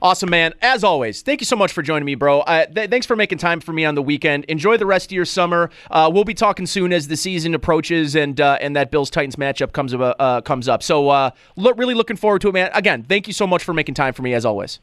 Awesome, 0.03 0.29
man. 0.29 0.53
As 0.61 0.83
always, 0.83 1.23
thank 1.23 1.41
you 1.41 1.45
so 1.45 1.55
much 1.55 1.71
for 1.73 1.81
joining 1.81 2.05
me, 2.05 2.13
bro. 2.13 2.41
Uh, 2.41 2.67
th- 2.67 2.91
thanks 2.91 3.07
for 3.07 3.15
making 3.15 3.39
time 3.39 3.59
for 3.59 3.73
me 3.73 3.85
on 3.85 3.95
the 3.95 4.03
weekend. 4.03 4.45
Enjoy 4.45 4.77
the 4.77 4.85
rest 4.85 5.07
of 5.07 5.13
your 5.13 5.25
summer. 5.25 5.71
Uh, 5.89 6.11
we'll 6.13 6.23
be 6.23 6.35
talking 6.35 6.67
soon 6.67 6.93
as 6.93 7.07
the 7.07 7.17
season 7.17 7.55
approaches 7.55 8.15
and 8.15 8.39
uh, 8.39 8.59
and 8.61 8.75
that 8.75 8.91
Bills 8.91 9.09
Titans 9.09 9.35
matchup 9.35 9.71
comes 9.71 9.91
up. 9.95 10.15
Uh, 10.19 10.41
comes 10.41 10.67
up. 10.67 10.83
So, 10.83 11.09
uh, 11.09 11.31
look, 11.55 11.75
really 11.79 11.95
looking 11.95 12.17
forward 12.17 12.41
to 12.41 12.49
it, 12.49 12.53
man. 12.53 12.69
Again, 12.75 13.03
thank 13.09 13.25
you 13.25 13.33
so 13.33 13.47
much 13.47 13.63
for 13.63 13.73
making 13.73 13.95
time 13.95 14.13
for 14.13 14.21
me, 14.21 14.35
as 14.35 14.45
always. 14.45 14.79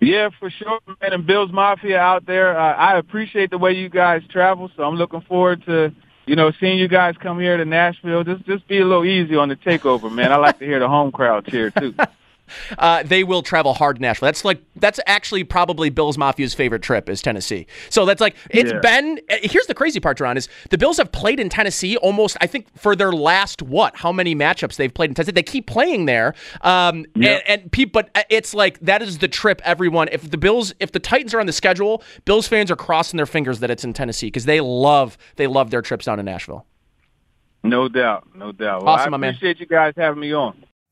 Yeah, 0.00 0.28
for 0.38 0.50
sure, 0.50 0.80
man. 1.00 1.12
And 1.12 1.26
Bills 1.26 1.50
Mafia 1.52 1.98
out 1.98 2.26
there. 2.26 2.58
Uh, 2.58 2.74
I 2.74 2.98
appreciate 2.98 3.50
the 3.50 3.58
way 3.58 3.72
you 3.72 3.88
guys 3.88 4.22
travel, 4.30 4.70
so 4.76 4.82
I'm 4.82 4.96
looking 4.96 5.22
forward 5.22 5.64
to, 5.66 5.92
you 6.26 6.36
know, 6.36 6.52
seeing 6.60 6.78
you 6.78 6.88
guys 6.88 7.14
come 7.18 7.40
here 7.40 7.56
to 7.56 7.64
Nashville. 7.64 8.22
Just 8.22 8.44
just 8.44 8.68
be 8.68 8.78
a 8.80 8.84
little 8.84 9.04
easy 9.04 9.36
on 9.36 9.48
the 9.48 9.56
takeover, 9.56 10.12
man. 10.12 10.32
I 10.32 10.36
like 10.36 10.58
to 10.58 10.66
hear 10.66 10.80
the 10.80 10.88
home 10.88 11.12
crowd 11.12 11.46
cheer 11.46 11.70
too. 11.70 11.94
Uh, 12.78 13.02
they 13.02 13.24
will 13.24 13.42
travel 13.42 13.74
hard 13.74 13.96
to 13.96 14.02
Nashville. 14.02 14.26
That's 14.26 14.44
like 14.44 14.60
that's 14.76 15.00
actually 15.06 15.44
probably 15.44 15.88
Bills 15.88 16.16
Mafia's 16.16 16.52
favorite 16.54 16.82
trip 16.82 17.08
is 17.08 17.22
Tennessee. 17.22 17.66
So 17.90 18.04
that's 18.04 18.20
like 18.20 18.34
it's 18.50 18.70
Yeah. 18.72 18.80
been. 18.80 19.20
uh, 19.30 19.36
Here's 19.42 19.66
the 19.66 19.74
crazy 19.74 19.98
part, 20.00 20.20
Ron, 20.20 20.36
is 20.36 20.48
the 20.70 20.78
Bills 20.78 20.98
have 20.98 21.10
played 21.12 21.40
in 21.40 21.48
Tennessee 21.48 21.96
almost. 21.96 22.36
I 22.40 22.46
think 22.46 22.66
for 22.76 22.94
their 22.94 23.12
last 23.12 23.62
what? 23.62 23.96
How 23.96 24.12
many 24.12 24.34
matchups 24.34 24.76
they've 24.76 24.92
played 24.92 25.10
in 25.10 25.14
Tennessee? 25.14 25.32
They 25.32 25.42
keep 25.42 25.66
playing 25.66 26.06
there. 26.06 26.34
Um, 26.60 27.06
Yep. 27.14 27.42
and, 27.46 27.62
and 27.62 27.72
people, 27.72 28.02
but 28.02 28.26
it's 28.30 28.52
like 28.54 28.78
that 28.80 29.00
is 29.02 29.18
the 29.18 29.28
trip. 29.28 29.60
Everyone, 29.64 30.08
if 30.12 30.30
the 30.30 30.38
Bills, 30.38 30.74
if 30.80 30.92
the 30.92 31.00
Titans 31.00 31.32
are 31.34 31.40
on 31.40 31.46
the 31.46 31.52
schedule, 31.52 32.02
Bills 32.24 32.46
fans 32.48 32.70
are 32.70 32.76
crossing 32.76 33.16
their 33.16 33.26
fingers 33.26 33.60
that 33.60 33.70
it's 33.70 33.84
in 33.84 33.92
Tennessee 33.92 34.26
because 34.26 34.44
they 34.44 34.60
love 34.60 35.16
they 35.36 35.46
love 35.46 35.70
their 35.70 35.82
trips 35.82 36.04
down 36.04 36.18
to 36.18 36.22
Nashville. 36.22 36.66
No 37.62 37.88
doubt, 37.88 38.28
no 38.34 38.52
doubt. 38.52 38.84
Well, 38.84 38.94
Awesome, 38.94 39.10
my 39.12 39.16
I 39.16 39.18
man. 39.18 39.30
appreciate 39.30 39.60
you 39.60 39.66
guys 39.66 39.94
having 39.96 40.20
me 40.20 40.32
on. 40.32 40.62